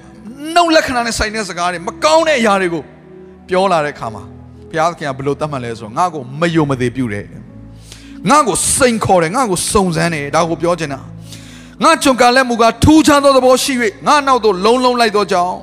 [0.55, 2.83] နှုတ်လက္ခဏာနဲ့ဆိုင်တဲ့စကားတွေမကောင်းတဲ့အရာတွေကို
[3.49, 4.23] ပြောလာတဲ့ခါမှာ
[4.69, 7.25] ဘုရားသခင်ကဘယ်လိုသတ်မှတ်လဲဆိုတော့ငါကိုမယုံမသိပြုတယ်
[8.29, 10.99] ငါကိုစိန်ခေါ်တယ်ငါကိုစုံစမ်းတယ်ဒါကိုပြောချင်တာ
[11.83, 13.73] ငါကျွန်ကလည်းမူကားထူးခြားသောသဘောရှိ၍
[14.07, 15.55] ငါနောက်သို့လုံးလုံးလိုက်သောကြောင့်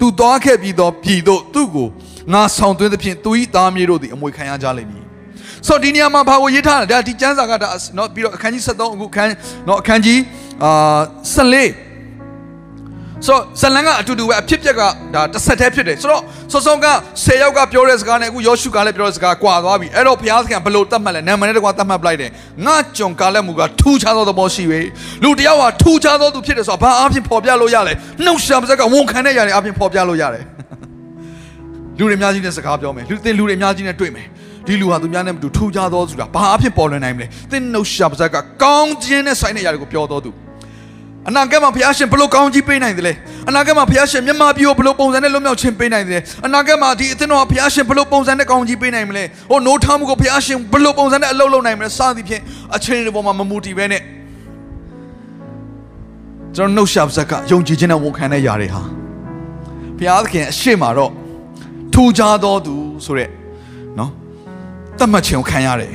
[0.00, 1.88] သူသွားခဲ့ပြီးသောပြည်သို့သူ့ကို
[2.32, 5.04] ငါဆောင်သွင်းသဖြင့်သူ၏သားမြေတို့သည်အမွေခံရကြလိမ့်မည်
[5.66, 9.28] ဆိုတော့ဒီနေရာမှာဘာကိုရေးထားလဲဒါဒီကျမ်းစာကဒါเนาะပြီးတော့အခန်းကြီး73အခုအခန်း
[9.66, 10.20] เนาะအခန်းကြီး
[10.64, 10.98] အာ
[11.34, 11.91] 14
[13.25, 14.81] ဆိုတော့ဇလန်ကအတူတူပဲအဖြစ်ပြက်က
[15.13, 22.29] ဒါတစ်ဆက်တည်းဖြစ်တယ်ဆိုတော့စောစောက10ယောက်ကပြောတဲ့စကားနဲ့အခုယောရှုကလည်းပြောတဲ့စကားကွာသွားပြီအဲ့တော့ဘုရားသခင်ဘလို့တတ်မှတ်လဲနာမည်နဲ့တကွာတတ်မှတ်ပလိုက်တယ်
[22.65, 24.63] ငါကြုံကာလက်မူကထူးခြားသောသဘောရှိ၍
[25.23, 27.93] လူတယောက်ဟာထူးခြားသောသူဖြစ်တယ်ဆိုတာဘာအဖြစ်ပေါ်ပြလို့ရလဲ
[28.25, 30.43] နှုတ်ရှာပါစကဝန်ခံတဲ့ຢာတွေအဖြစ်ပေါ်ပြလို့ရတယ်
[31.97, 34.27] လူတွေအများကြီးနဲ့စကားပြောမယ်လူသင်လူတွေအများကြီးနဲ့တွေ့မယ်
[34.67, 40.31] ဒီလူဟာသူများနဲ့မတူထူးခြားသောဆိုတာဘာအဖြစ်ပေါ်လွင်နိုင်မလဲသင်နှုတ်ရှာပါစကကောင်းခြင်းနဲ့ဆိုင်တဲ့ຢာတွေကိုပြောတော်သူ
[41.29, 43.13] အနာဂတ်မှာဘုရားရှင်ဘလို့ကောင်းကြီးပေးနိုင်တယ်လဲ
[43.49, 52.41] အနာဂတ်မှာဘုရားရှင်မြတ်မာပြည်ကိုဘလို့ပုံစံနဲ့လွတ်မြောက်ခြင်းပေးနိုင်တယ်လဲအနာဂတ်မှာဒီအသင်းတော်ကဘုရားရှင်ဘလို့ပုံစံနဲ့ကောင်းကြီးပေးနိုင်မလဲဟိုနိုးထားမှုကိုဘုရားရှင်ဘလို့ပုံစံနဲ့အလုပ်လုပ်နိုင်မလဲစသည်ဖြင့်
[52.75, 54.01] အချိန်တွေပေါ်မှာမမူတည်ပဲနဲ့
[56.55, 58.81] ကျွန်တော်နှုတ်ရှာဇက်ကယုံကြည်ခြင်းနဲ့ဝန်ခံတဲ့ຢာတွေဟာ
[59.97, 61.11] ဘုရားသခင်အရှိမတော့
[61.93, 63.29] ထူခြားတော်သူဆိုတဲ့
[63.99, 64.11] နော်
[64.99, 65.91] တတ်မှတ်ခြင်းကိုခံရတယ်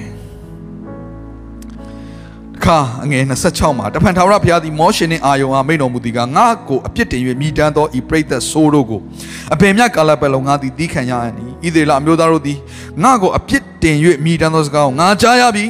[2.68, 9.00] ခါအငယ်26မှာတဖန်ထာဝရဘုရားသည်မောရှေနှင့်အာယုန်အားမိန့်တော်မူသည်ကငါ့ကိုအပြစ်တင်၍မိတမ်းသောဤပရိသတ်ဆိုးတို့ကို
[9.54, 12.58] အဘယ်မြတ်ကာလပတ်လုံးငါသည်သီးခံရအနီဣသေလအမျိုးသားတို့သည်
[13.02, 15.66] ငါ့ကိုအပြစ်တင်၍မိတမ်းသောစကားကိုငါကြားရပြီ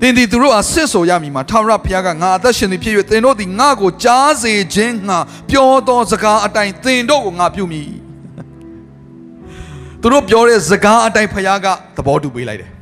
[0.00, 5.18] သင်သည်သူတို့အားဆစ်ဆိုရမည်မှာထာဝရဘုရားကငါအသက်ရှင်သည်ဖြစ်၍သင်တို့သည်ငါ့ကိုကြားစေခြင်းငါ
[5.50, 7.90] ပြောသောစကားအတိုင်းသင်တို့ကိုငါပြုမည်
[10.02, 12.77] သူတို့ပြောတဲ့စကားအတိုင်းဘုရားကသဘောတူပေးလိုက်တယ်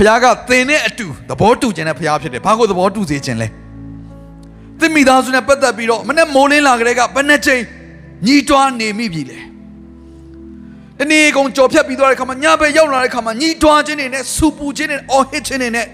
[0.00, 3.48] ဖခင်ကသင်နဲ့အတူသဘောတူခြင်းနဲ့ဖခင်ဖြစ်တယ်ဘာကိုသဘောတူစေခြင်းလဲ
[4.80, 7.60] သင်မိသားစုနဲ့ပတ်သက်ပြီးတော့မနဲ့မိုးလင်းလာကြတဲ့ကဘယ်နှချိန်
[8.26, 9.38] ညီးတွားနေမိပြီလဲ
[10.98, 15.86] တနေ့ကုန်ကြော်ဖြတ်ပြီးသွားတဲ့ခါမှာညဘက်ရောက်လာတဲ့ခါမှာညီးတွားခြင်းတွေနဲ့စူပူခြင်းတွေအော်ဟစ်ခြင်းတွေနဲ့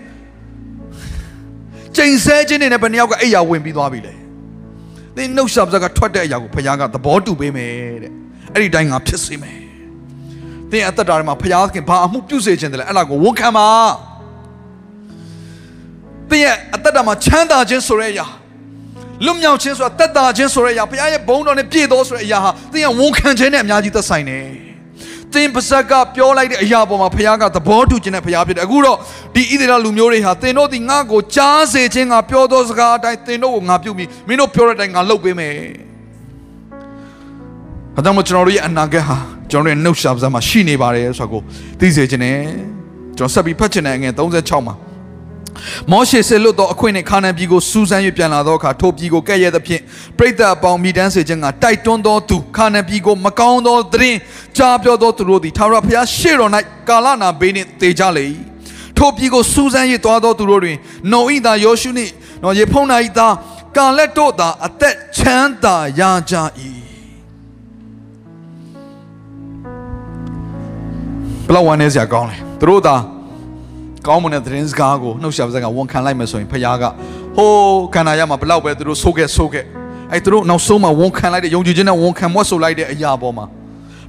[1.97, 4.15] ချိန်ဆဲခြင်းတွေနဲ့ဘယ်နှယောက်ကအိယာဝင်ပြီးသွားပြီလဲ
[5.17, 7.71] သင်နှုတ်ဆက်စကားထွက်တဲ့အရာကိုဖခင်ကသဘောတူပေးမယ်
[8.03, 8.13] တဲ့
[8.55, 9.66] အဲ့ဒီတိုင်းငါဖြစ်စေမယ်
[10.73, 13.69] သင်အသက်တာထဲမှာဖျားခင်ဘာအမှုပြုစေခြင်းတလဲအဲ့ဒါကိုဝန်ခံပါ
[16.31, 18.27] သင်ရဲ့အသက်တာမှာချမ်းသာခြင်းဆိုတဲ့အရာ
[19.25, 24.47] လွတ်မြောက်ခြင်းဆိုတာတက်တာခြင်းဆိုတဲ့အရာဘုရားရဲ့ဘုန်းတော်နဲ့ပြည့်သောဆိုတဲ့အရာဟာသင်ကဝန်ခံခြင်းနဲ့အများကြီးသက်ဆိုင်တယ်။
[25.35, 28.99] သင်ပါဇက်ကပြောလိုက်တဲ့အရာပေါ်မှာဘုရားကသဘောတူခြင်းနဲ့ဘုရားဖြစ်တယ်။အခုတော့
[29.35, 35.55] ဒီဣသရေလလူမျိုးတွေဟာသင်တို့ဒီငါ့ကိုကြားစေခြင်းကပြောသောစကားအတိုင်းသင်တို့ကိုငါပြုမိမင်းတို့ပြောတဲ့အတိုင်းငါလုပ်ပေးမယ်။
[37.99, 39.17] အဲဒါမှကျွန်တော်တို့ရဲ့အနာဂတ်ဟာ
[39.51, 41.41] ကျွန်တော်တို့ရဲ့နှုတ်ရှာပါးမှာရှိနေပါတယ်ဆိုတာကို
[41.81, 42.37] သိစေခြင်းနဲ့
[43.17, 44.75] ကျွန်တော်ဆက်ပြီးဖတ်ချင်တဲ့အငယ်36မှာ
[45.91, 49.83] မောရှေဆေလွတ်သောအခွင့်နှင့်ခါနန်ပြည်ကိုစူးစမ်း၍ပြန်လာသောအခါထိုပြည်ကိုကဲ့ရဲ့သဖြင့်
[50.19, 54.19] ပရိသတ်အပေါင်းမိတန်းစေခြင်းကတိုက်တွန်းသောသူခါနန်ပြည်ကိုမကောင်းသောသတင်း
[54.57, 56.51] ကြားပြောသောသူတို့သည်ထာဝရဘုရားရှေ့တော်၌
[56.89, 58.25] ကာလနာဘေးနှင့်တေကြလေ၏
[58.97, 60.77] ထိုပြည်ကိုစူးစမ်း၍သွားသောသူတို့တွင်
[61.11, 63.35] နှုံဤသားယောရှုနှင့်နော်ယေဖုန်နာဤသား
[63.77, 66.35] ကာလက်တို့သာအသက်ချမ်းသာရကြ၏
[71.49, 72.97] ဘလောက်ဝမ်းနေစရာကောင်းလဲသူတို့သာ
[74.07, 76.85] ကောင်းမွန်တဲ့သတင်းစကားကိုနှုတ်ဆက်ပါးကဝန်ခံလိုက်မယ်ဆိုရင်ဖခင်က
[77.37, 79.65] ဟိုးခန္ဓာရမှာဘလောက်ပဲသူတို့ဆိုးခဲ့ဆိုးခဲ့
[80.13, 83.47] အဲသူတို့နောက်ဆုံးမှာဝန်ခံလိုက်တဲ့ယုံကြည်ခြင်းနဲ့ဝန်ခံမွတ်ဆိုလိုက်တဲ့အရာပေါ်မှာ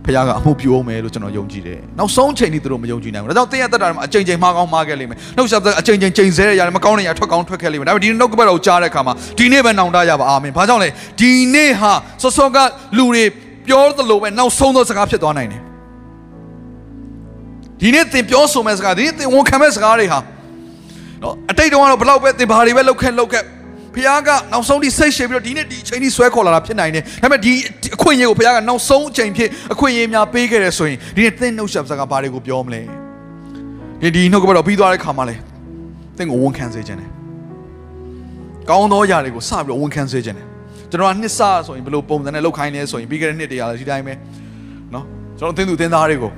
[0.06, 12.58] ဖခင်ကအမှုပြုအောင်မယ်လို့ကျွန်တော်ယုံကြည်တယ်နောက်ဆုံးချိန်ထိသူတို့မယုံကြည်နိုင်ဘူးဒါကြောင့်တင်းရသက်တာမှာအချိန်ချိန်မှားကောင်းမှားခဲ့လိမ့်မယ်နှုတ်ဆက်ပါးကအချိန်ချိန်ချိန်ဆဲရရတယ်မကောင်းတဲ့ຢာထွက်ကောင်းထွက်ခဲ့လိမ့်မယ်ဒါပေမဲ့ဒီနှုတ်ကပတ်တော်ကြားတဲ့အခါမှာဒီနေ့ပဲနောင်တရပါအာမင်ဘာကြောင့်လဲဒီနေ့ဟာစောစောက
[12.98, 13.24] လူတွေ
[13.68, 15.67] ပြောသလိုပဲနောက်ဆုံးသောစကားဖြစ်သွားနိုင်တယ်
[17.81, 20.19] ဒီနေ့သင်ပြောဆိုမဲ့စကားဒီနေ့သင်ဝန်ခံမဲ့စကားတွေဟာ
[21.23, 23.45] နော်အတိတ်တုန်းကတော့ဘလောက်ပဲသင်ဘာတွေပဲလောက်ခဲ့လောက်ခဲ့
[23.95, 27.53] ဖခင်ကနောက်ဆုံးဒီစိတ်ရှည်ပြီးတော့ဒီနေ့ဒီအချိန်ကြီးဆွဲခေါ်လာတာဖြစ်နိုင်တယ်ဒါပေမဲ့ဒီ
[27.97, 32.81] အခွင့်အရေးကိုဖခင်ကနောက်ဆုံးအချိန်ဖြစ်အခွင့်အရေးများပေးခဲ့တယ်ဆိုရင်ဒီနေ့သင်နှုတ်ဆက်စကားဘာတွေကိုပြောမလဲ
[34.03, 35.37] ဒီဒီနှုတ်ကပတ်တော်ပြီးသွားတဲ့ခါမှာလေ
[36.17, 37.11] သင်ကိုဝန်ခံစေခြင်းတယ်
[38.69, 40.47] ကောင်းသောຢာတွေကိုစပြီးတော့ဝန်ခံစေခြင်းတယ်
[40.91, 44.15] ကျွန်တော်ကနှစ်စဆိုရင်ဘယ်လိုပုံစံနဲ့လောက်ခိုင်းလဲဆိုရင်ပြီးခဲ့တဲ့နှစ်တည်းရဒီတိုင်းပဲ
[44.93, 45.05] เนาะ
[45.39, 46.33] ကျွန်တော်သင်သူသင်သားတွေကို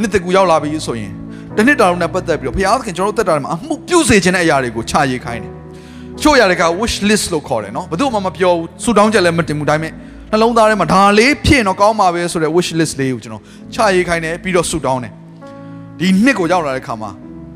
[0.00, 1.12] နှစ်တကူရောက်လာပြီဆိုရင်
[1.56, 5.52] တနှစ်တာလုံးနဲ့ပတ်သက်ပြီးတော့ဘုရားသခင်ကျွန်တော်တို့တက်တာမှာအမှုပြုစေခြင်းတဲ့အရာတွေကိုချရေးခိုင်းတယ်။
[6.22, 9.92] ချို့အရာတွေက wish list လို့ခေါ်တယ်နော်။ဘယ်သူမှမပြောဘူး။ဆူတောင်းချက်လည်းမတင်ဘူးဒါပေမဲ့
[10.30, 13.42] နှလုံးသားထဲမှာဒါလေးဖြစ်တော့ကောင်းပါပဲဆိုတဲ့ wish list လေးကိုကျွန်တော်
[13.74, 15.12] ချရေးခိုင်းတယ်ပြီးတော့ဆူတောင်းတယ်။
[16.00, 17.10] ဒီနှစ်ကိုရောက်လာတဲ့ခါမှာ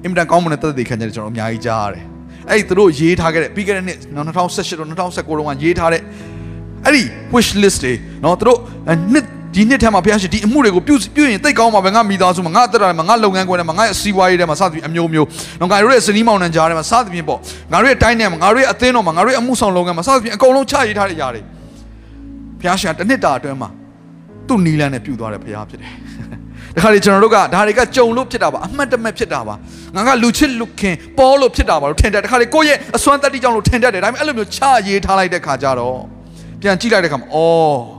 [0.05, 2.05] အင်မတန်ကောင်းမွန်တဲ့သက်သေခံချက်တွေကျွန်တော်အများကြီးကြားရတယ်။
[2.51, 6.03] အဲ့ဒီသူတို့ရေးထားခဲ့တဲ့ပြီးခဲ့တဲ့နှစ်2018တော့2019တော့ရေးထားတဲ့
[6.84, 7.03] အဲ့ဒီ
[7.34, 8.59] wish list တွေနော်သူတို့
[9.12, 9.26] နှစ်
[9.59, 15.26] ဒီနှစ်ထဲမှာဘုရားရှင်ဒီအမှုတွေကိုပြုပြုရင်တိတ်ကောင်းမှာပဲငါမိသားစုမှာငါအသက်တာမှာငါလုပ်ငန်းခွင်ထဲမှာငါရဲ့စီးပွားရေးထဲမှာစသဖြင့်အမျိုးမျိုး
[15.61, 17.38] တော့ငါတို့ရဲ့စနီးမောင်နှံကြားထဲမှာစသဖြင့်ပေါ့
[17.72, 21.42] ငါတို့ရဲ့တိုင်းထဲမှာငါတို့ရဲ့အသင်းတော်မှာငါတို့ရဲ့အမှုဆောင်လုပ်ငန်းမှာစသဖြင့်အကုန်လုံးချရေးထားတဲ့ຢာတွေ
[22.61, 23.68] ဘုရားရှင်တစ်နှစ်တာအတွင်းမှာ
[24.48, 25.92] သူ့နီလန်းနဲ့ပြုသွားတဲ့ဘုရားဖြစ်တယ်
[26.76, 29.54] ဒါခါလေကျွန်တော်တို့ကဒါတွေကကြုံလို့ဖြစ်တာပါအမှတ်တမဲ့ဖြစ်တာပါ
[29.94, 35.98] ငါကလူချစ်လူခင်ပေါ်လို့ဖြစ်တာပါလို့ထင်တယ်ဒါခါလေကိုယ့်ရဲ့အစွမ်းတတ္တိကြောင့်လို့ထင်တတ်တယ်ဒါပေမဲ့အဲ့လိုမျိုးချရေးထားလိုက်တဲ့ခါကျတော့
[36.62, 37.97] ပြန်ကြည့်လိုက်တဲ့ခါမှာအော်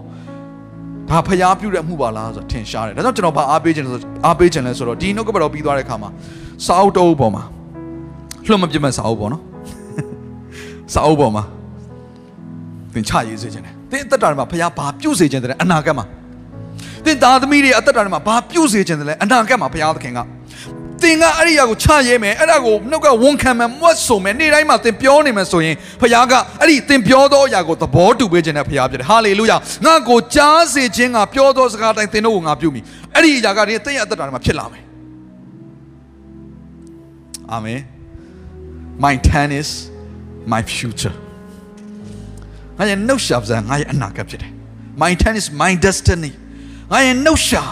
[1.10, 6.10] ဒါဖျားပြုတဲ့အမှုပါလားဆိုတော့ထင်ရှားတယ်ဒါကြောင့်ကျွန်တော်ဗာအားပေးခြင်းလဲဆိုအားပေးခြင်းလဲဆိုတော့ဒီနှုတ်ကပတ်တော်ပြီးသွားတဲ့ခါမှာ
[6.66, 7.43] စာအုပ်တုပ်ပေါ်မှာ
[8.45, 9.43] လွှတ်မပြတ်မဲ့စာအုပ်ပေါ်နော်
[10.93, 11.43] စာအုပ်ပေါ်မှာ
[12.93, 16.05] သင်ချရေးစေခြင်းတယ်သင်အသက်တာမှာဖျားဘာပြုစေခြင်းတယ်အနာဂတ်မှာ
[17.05, 20.20] သင်သားသမီးတွေအသက်တာမှာဘာပြုစေခြင်းတယ်အနာဂတ်မှာဖျားသခင်က
[21.04, 32.82] သင်ကအဲ့ဒီအရာကိုချရဲမယ်အဲ့ဒါကိုနှုတ်ကဝန်ခံမယ်မွတ်ဆိုမယ်နေ့တိုင်းမှာသင်ပြောနေမယ်ဆိုရင်ဖခင်ကအဲ့ဒီသင်ပြောသောအရာကိုသဘောတူပေးခြင်းနဲ့ဖခင်ဖြစ်တယ်ဟာလေလုယာငါကိုကြားစေခြင်းကပြောသောစကားတိုင်းသင်တို့ကိုငါပြုမိ
[33.16, 34.84] အဲ့ဒီအရာကဒီသင်ရဲ့အသက်တာမှာဖြစ်လာမယ်
[37.52, 37.82] အာမင်
[39.06, 39.70] my tennis
[40.54, 41.16] my future
[42.78, 44.52] ငါရဲ့နှုတ်ရှာပစံငါရဲ့အနာဂတ်ဖြစ်တယ်
[45.04, 46.32] my tennis my destiny
[46.91, 47.64] ငါရဲ့နှုတ်ရှာ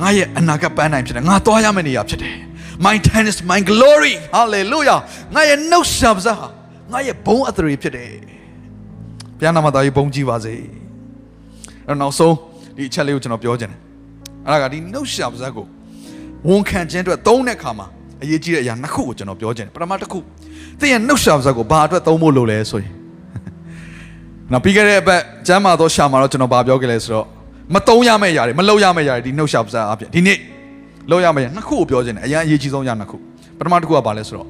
[0.00, 2.36] ငါရဲ့အနာဂတ်ပန်းနိုင်ဖြစ်တယ်ငါသွားရမယ့်နေရာဖြစ်တယ်
[2.86, 5.00] my time is my glory hallelujah
[5.34, 6.34] ငါရဲ့နှုတ်ဆက်ပါးဟာ
[6.92, 8.10] ငါရဲ့ဘုံအသရေဖြစ်တယ်
[9.38, 10.54] ဘုရားနာမတော်ကြီးဘုံကြီးပါစေ
[11.86, 12.34] အဲ့နောက်ဆုံး
[12.76, 13.78] ဒီအချက်လေးကိုကျွန်တော်ပြောချင်တယ်
[14.46, 15.66] အဲ့ဒါကဒီနှုတ်ဆက်ပါးကို
[16.48, 17.86] ဝန်ခံခြင်းအတွက်သုံးတဲ့အခါမှာ
[18.22, 20.18] အရေးကြီးတဲ့အရာနှစ်ခုကိုကျွန်တော်ပြောချင်တယ်ပထမတစ်ခု
[20.80, 22.92] သင်ရဲ့နှုတ်ဆက်ပါးကိုဘာအတွက်သုံးဖို့လိုလဲဆိုရင်
[24.52, 27.26] နော်ပြီးခဲ့တဲ့အပတ်ကျမ်းမာသောရှာမှာတော့ကျွန်တော်ဗာပြောခဲ့လဲဆိုတော့
[27.73, 30.37] မတုံးရမယ့်ຢာတွေမလောက်ရမယ့်ຢာတွေဒီနှုတ်ရှာပစာအပြင်ဒီနေ့
[31.11, 33.17] လောက်ရမယ့်ຢာနှစ်ခုကိုပြောခြင်းတယ်အရင်အရေးကြီးဆုံးຢာနှစ်ခု
[33.57, 34.47] ပထမတစ်ခုကဘာလဲဆိုတော့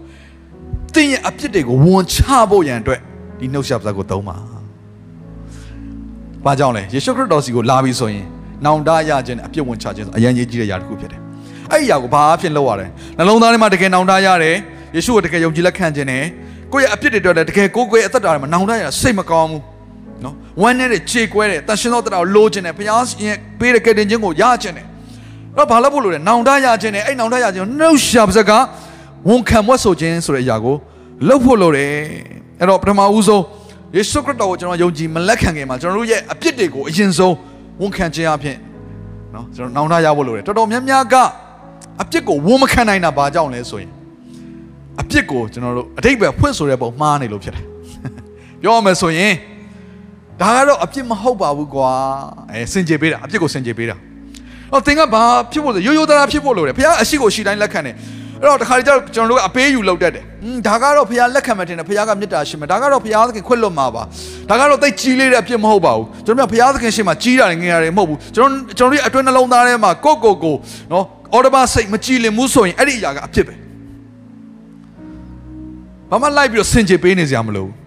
[0.96, 2.18] သင်ရဲ့အပြစ်တွေကိုဝန်ချ
[2.50, 3.00] ဖို့ရန်အတွက်
[3.40, 4.36] ဒီနှုတ်ရှာပစာကိုသုံးပါ
[6.46, 8.26] ဘာကြောင့်လဲယေရှုခရစ်တော်စီကိုလာပြီးဆိုရင်
[8.66, 11.20] နောင်တရခြင်းအပြစ်ဝန်ချခြင်းဆိုအရင်ရေးကြီးတဲ့ຢာတစ်ခုဖြစ်တယ်
[11.72, 14.56] အဲ့ဒီຢာကိုဘာအဖြစ်လုပ်ရတယ်နှလုံးသားထဲမှာတကယ်နောင်တရတယ်
[14.96, 16.24] ယေရှုကိုတကယ်ယုံကြည်လက်ခံခြင်းနဲ့
[16.74, 19.73] ကိုယ့်ရဲ့အပြစ်တွေအတွက်တကယ်ကိုယ်ကိုယ်အသက်တာမှာနောင်တရစိတ်မကောင်းဘူးနော်
[20.63, 24.87] ဝမ်းနဲ့ခြေကွဲတယ်တန်ရှင်သောတရားကိုလိုချင်တယ်ဘုရားရှင်ပေးတဲ့ကယ်တင်ခြင်းကိုရချင်တယ်
[25.57, 28.51] တော့ဘာလို့ဖို့လို့လဲနောင်တရခြင်းနဲ့အဲ့နောင်တရခြင်းနှုတ်ရှာပါစက
[29.29, 30.77] ဝန်ခံမွတ်ဆိုခြင်းဆိုတဲ့အရာကို
[31.29, 31.93] လုပ်ဖို့လိုတယ်
[32.61, 33.45] အဲ့တော့ပထမဦးဆုံး
[33.97, 37.35] ယေရှုခရစ်တော်ကိုကျွန်တော်ယုံကြည်မလက်ခံခင်မှာကျွန်တော်တို့ရဲ့အပြစ်တွေကိုအရင်ဆုံး
[37.81, 38.57] ဝန်ခံခြင်းအဖြစ်
[39.35, 41.15] နော်ကျွန်တော်နောင်တရဖို့လိုတယ်တော်တော်များများက
[42.03, 43.91] အပြစ်ကိုဝန်မခံနိုင်တာဘာကြောင့်လဲဆိုရင်
[45.01, 47.65] အပြစ်ကိုကျွန်တော်တို့အတိတ်ပဲဖွင့်ဆိုတဲ့ပုံမှားနေလို့ဖြစ်တယ်
[48.63, 49.33] ပြောရမယ်ဆိုရင်
[50.43, 51.91] ဒါကတော့အပြစ်မဟုတ်ပါဘူးကွာ
[52.53, 53.97] အဲစင်ကြေပေးတာအပြစ်ကိုစင်ကြေပေးတာ
[54.73, 55.23] ဟောသင်ကဘာ
[55.53, 57.95] ဖြစ်ဖို့လဲရိုးရိုးသားသားဖြစ်ဖို့လိုတယ်ဘုရားအရှိကိုရှိတိုင်းလက်ခံတယ်
[58.41, 64.03] အဲ့တော့တခါတည်းကျတော့ကျွန်တော်တို့ကအပေးယူလုပ်တတ်တယ်อืมဒါကတော့ဘုရားလက်ခံမှတင်တယ်ဘုရားကမေတ္တာရှိမယ်ဒါကတော့ဘုရားသခင်ခွင့်လွတ်မှာပါ
[64.51, 70.57] ဒါကတော့တိတ်ကြီးလေးတဲ့အပြစ်မဟုတ်ပါဘူးကျွန်တော်တို့ကဘုရားသခင်ရှိမှကြီးတာငယ်ရတယ်မဟုတ်ဘူးကျွန်တော်ကျွန်တော်တို့အတွင်းနှလုံးသားထဲမှာကိုကိုကို
[70.93, 73.55] နော်အော်ဒဘာစိတ်မကြည်လင်မှုဆိုရင်အဲ့ဒီအရာကအပြစ်ပဲ
[76.11, 77.84] ဘာမှလိုက်ပြီးတော့စင်ကြေပေးနေစရာမလိုဘူး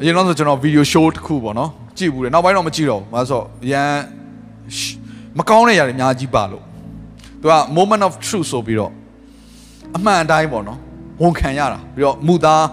[0.00, 3.42] အရင်တော့ဆိုကျွန်တော်ဗီဒီယိုရှိုးတစ်ခုပေါ့နော်ကြည့်ဘူးတယ်နောက်ပိုင်းတော့မကြည့်တော့ဘူး။ဘာလို့ဆို
[3.72, 3.92] ရန်
[5.38, 6.62] မကောင်းတဲ့ຢာတွေအများကြီးပါလို့
[7.40, 8.92] သူက moment of truth ဆိုပြီးတော့
[9.96, 10.78] အမှန်အတိုင်းပေါ့နော်
[11.22, 12.64] ဝန်ခံရတာပြီးတော့မူသား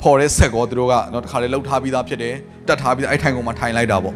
[0.00, 2.34] ဖော်တဲ့ဆက်ကောသူတို့ကနော်တခါလေလှုပ်ထားပြီးသားဖြစ်တယ်
[2.68, 4.14] တတ်ထားပြီးသားအဲ့ထိုင်ကုန်မှာထိုင်လိုက်တာပေါ့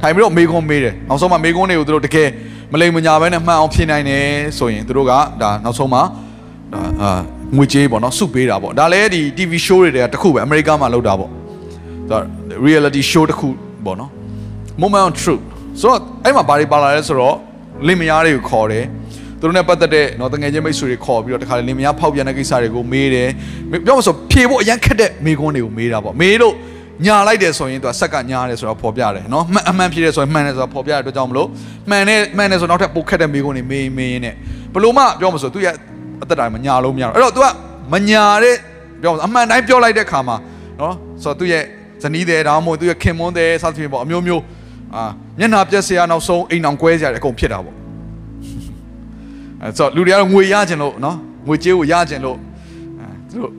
[0.00, 2.28] ထိုင်ပြီးတော့မေကွန်းမေးတယ်နောက်ဆုံးမှမေကွန်းတွေကိုသူတို့တကယ်
[2.72, 4.24] မလိမ်မညာပဲနဲ့မှန်အောင်ဖြေနိုင်တယ်
[4.58, 6.02] ဆိုရင်သူတို့ကဒါနောက်ဆုံးမှဒါ
[7.02, 7.10] အာ
[7.56, 11.30] ငွေကြေးပေါ့နော်စုပေးတာပေါ့ဒါလည်းဒီ TV show တွေတည်းတခုပဲအမေရိကမှာလုပ်တာပေါ့
[12.10, 12.18] ဒါ
[12.66, 13.48] reality show တခု
[13.84, 14.10] ပေါ့နော်
[14.82, 15.42] moment of truth
[15.80, 17.36] ဆိုတော့အဲ့မှာဘာတွေပါလာလဲဆိုတော့
[17.86, 18.84] လင်မယားတွေကိုခေါ်တယ်
[19.40, 23.28] သူတို့နဲ့ပတ်သက်တဲ့နော်တငယ်ချင်းမိတ်ဆွေတွေခေါ်ပြီးတော့တခါလေလင်မယားဖောက်ပြန်တဲ့ကိစ္စတွေကိုမေးတယ်
[23.86, 26.54] ပြောမှဆိုဖြေဖို့အရန်ခက်တဲ့မေကွန်းတွေကိုမေးတာပေါ့မေးလို့
[27.06, 31.48] ညာလိုက်တယ်ဆိုရင်သူကဆက်ကညာတယ်ဆိုတော့ပေါ်ပြတယ်နော်မှန်အမှန်ဖြေတယ်ဆိုရင်မှန်တယ်ဆိုတော့ပေါ်ပြတဲ့အတွက်ကြောင့်မလို့
[31.90, 34.32] မှန်တယ်မှန်တယ်ဆိုတော့နောက်ထပ်ပိုခက်တဲ့မေကွန်းတွေမေးမေးနေ
[34.74, 35.74] ဘလို့မှပြောမှဆိုသူရဲ့
[36.22, 37.46] အသက်တိုင်းမညာလို့မရတော့အဲ့တော့ तू က
[37.92, 38.56] မညာတဲ့
[39.02, 40.36] ပြောမှအမှန်တိုင်းပြောလိုက်တဲ့ခါမှာ
[40.80, 41.64] နော်ဆိုတော့သူရဲ့
[42.02, 44.42] ဇနီးတယ်ဒါမှမဟုတ်သူရဲ့ခင်မွန်းတယ်စသဖြင့်ပေါ့အမျိုးမျိုး
[44.94, 45.02] အာ
[45.38, 47.76] မျက်နှာပြက်စရာနောက်ဆုံးအိမ်အောင်ကွဲစရာတွေအကုန်ဖြစ်တာပေါ့
[49.62, 52.36] အဲဆိုလူတွေကတော့ငွေရခြင်းလို့နော်ငွေကြေးကိုရခြင်းလို့
[52.98, 53.52] အဲသူတို့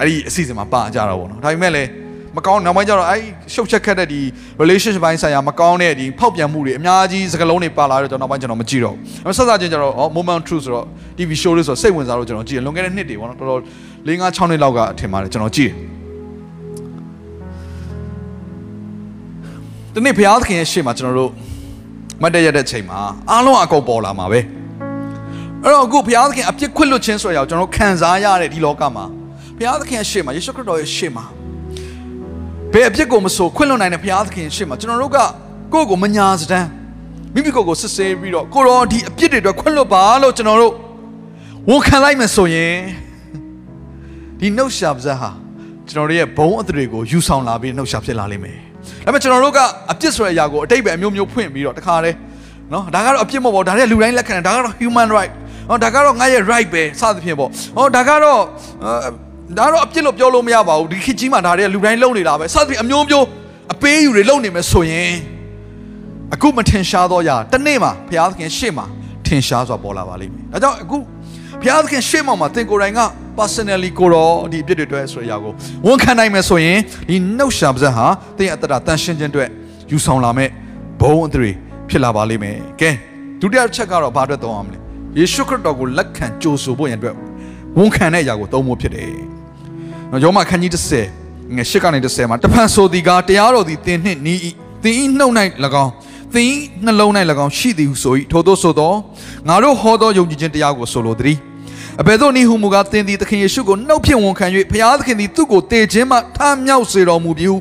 [0.00, 1.90] အဲ့ဒီအစီအစဉ်မှာပါကြတာပေါ့နော်ဒါပေမဲ့လည်း
[2.36, 3.20] မကောင်းနောက်ပိုင်းကျတော့အဲ့
[3.54, 4.20] ရှုပ်ချက်ခက်တဲ့ဒီ
[4.60, 8.94] relationship ဘိုင်းဆိုင်ရာမကောင်းတဲ့ဒီဖောက်ပြန်မှုတွေအများကြီးစကလုံးတွေပါလာတော့ကျွန်တော်နောက်ပိုင်းကျွန်တော်မကြည့်တော့
[9.26, 10.86] ဘူးဆက်စားချင်းကျတော့ moment truth ဆိုတော့
[11.18, 13.60] TV show လေးဆိုစိတ်ဝင်စားလို့ကျွန်တော်ကြည့်တယ်လွန်ခဲ့တဲ့နှစ်တွေပေါ့နော်တော်တော်
[14.06, 15.99] ၄၅6နှစ်လောက်ကထင်ပါတယ်ကျွန်တော်ကြည့်တယ်
[19.94, 21.30] ဒီနေ့ဘုရားသခင်ရဲ့ရှေ့မှာကျွန်တော်တို့
[22.22, 22.98] မတ်တရတဲ့ချိန်မှာ
[23.30, 24.40] အားလုံးအကုန်ပေါ်လာမှာပဲ
[25.62, 29.04] အဲ့တော့အခုဘုရားသခင်အပြစ်ခွင့်လွတ်ခြင်းဆိုရအောင်ကျွန်တော်ခံစားရတဲ့ဒီလောကမှာ
[29.56, 31.24] ဘုရားသခင်ရဲ့ရှေ့မှာယေရှုခရစ်တော်ရဲ့ရှေ့မှာ
[32.72, 35.18] ဘယ်အပြစ်ကိုမဆိုခွင့်လွတ်နိုင်တဲ့ဘုရားသခင်ရှေ့မှာကျွန်တော်တို့က
[35.72, 36.68] ကိုယ့်ကိုမညာစတမ်း
[37.34, 40.74] မိမိကိုယ်ကိုစစ်ဆေးပြီးတော့ကိုရောဒီအပြစ်တွေအတွက်ခွင့်လွတ်ပါလို့ကျွန်တော်တို့
[41.68, 42.74] ဝန်ခံလိုက်မယ်ဆိုရင်
[44.38, 45.30] ဒီနှုတ်ရှာပါးစားဟာ
[45.88, 48.69] ကျွန်တော်တို့ရဲ့ဘုံအသရေကိုယူဆောင်လာပြီးနှုတ်ရှာဖြစ်လာလိမ့်မယ်
[49.04, 49.60] ဒါပေမဲ့ကျွန်တော်တို့က
[49.92, 52.16] အပြစ်ဆိုတဲ့အရာကိုအတိတ်ပဲအမျိုးမျိုးဖွင့်ပြီးတော့တခါတည်း
[52.72, 55.32] နော်ဒါကတော့အပြစ်မဟုတ်ပါဘူးဒါတွေကလူတိုင်းလက်ခံတယ်ဒါကတော့ human right
[55.68, 58.40] ဟောဒါကတော့ငါရဲ့ right ပဲစသဖြင့်ပေါ့ဟောဒါကတော့
[59.58, 63.26] ဒါတော့အပြစ်လို့ပြောလို့မရပါဘူးဒီခေတ်ကြီးမှာဒါတွေကလူတိုင်းလုံနေတာပဲစသဖြင့်အမျိုးမျိုး
[63.72, 65.12] အပေးယူတွေလုံနေမယ်ဆိုရင်
[66.34, 68.86] အခုမထင်ရှားတော့ရတနေ့မှာဘုရားသခင်ရှေ့မှာ
[69.26, 70.96] ထင်ရှားစွာပေါ်လာပါလိမ့်မယ်ဒါကြောင့်အခု
[71.62, 73.00] ဘုရားသခင်ရှေ့မှာမှာသင်ကိုယ်တိုင်က
[73.38, 75.52] personally ကိုတော့ဒီအပြစ်တွေအတွက်ဆိုရကို
[75.86, 78.06] ဝန်ခံနိုင်မယ်ဆိုရင်ဒီနှုတ်ရှာပါဇက်ဟာ
[78.38, 79.48] သင်ရဲ့အတ္တတန်ရှင်းခြင်းအတွက်
[79.90, 80.48] ယူဆောင်လာမဲ့
[81.00, 81.50] ဘုံအသရေ
[81.88, 82.90] ဖြစ်လာပါလိမ့်မယ်ကဲ
[83.40, 84.78] ဒုတိယချက်ကတော့ဘာအတွက်သုံးအောင်မလဲ
[85.18, 87.14] ယေရှုခရစ်တော်ကိုလက်ခံကြိုဆိုဖို့ရန်အတွက်
[87.78, 89.12] ဝန်ခံတဲ့အရာကိုသုံးဖို့ဖြစ်တယ်
[90.10, 90.72] နော်ယောမခန်းကြီး
[91.14, 94.40] 30ငယ်၈ကနေ30မှာတဖန်ဆိုဒီကတရားတော်သည်သင်နှင့်နီး
[94.84, 95.34] သင်ဤနှုတ်၌၎
[95.84, 95.92] င်း
[96.34, 96.54] သင်
[96.84, 97.10] နှလုံး၌၎
[97.44, 98.92] င်းရှိသည်ဟုဆို၏ထို့သောဆိုသော
[99.48, 101.36] ငါတို့ဟောသောယုံကြည်ခြင်းတရားကိုဆိုလိုသည်
[102.00, 107.56] အဘယ်သို့နည်းဟုမူကားသင်သည်သခင်ယေရှုကိုနှုတ်ဖြင့်ဝန်ခံ၍ဘုရားသခင်သည်သူ့ကိုတည်ခြင်းမှထမြောက်စေတော်မူပြီးဟု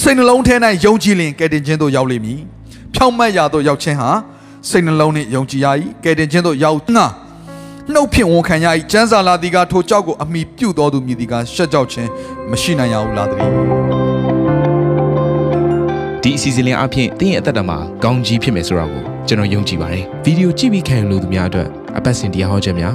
[0.00, 0.54] စိတ်နှလုံးထဲ၌
[0.84, 2.40] ယုံကြည်လင်ကယ်တင်ခြင်းသို့ရောက်လိမ့်မည်
[2.94, 4.10] ဖြောင့်မတ်ရာသို့ရောက်ခြင်းဟာ
[4.68, 5.66] စိတ်နှလုံးနှင့်ယုံကြည်ရ၏
[6.04, 7.06] ကယ်တင်ခြင်းသို့ရောက်ငါ
[7.92, 12.08] နှုတ်ဖြင့်ဝန်ခံရ၏ကျမ်းစာလာသည်ကထိုကြောက်ကိုအမိပြုတော်သူမြည်သည်ကရှက်ကြောက်ခြင်း
[12.50, 13.86] မရှိနိုင်ရဘူးလားတည်း
[16.22, 21.68] ဒီအစီအစဉ်လေးအပြင်သင်ရဲ့အသက်တာမှာကောင်းကြီးဖြစ်မယ်ဆိုတာကိုကျွန်တော်ယုံကြည်ပါတယ်ဗီဒီယိုကြည့်ပြီးခံယူလို့သူများအတွက်
[21.98, 22.94] အပတ်စဉ်တရားဟောခြင်းများ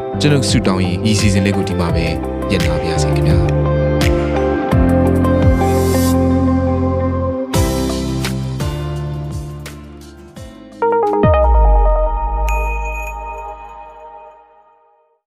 [0.23, 2.05] ကျွန်တော်ဆုတောင်းရင်ဒီ season လေးကိုဒီမှာပဲ
[2.49, 3.60] ညံ့ပါပါစေခင်ဗျာ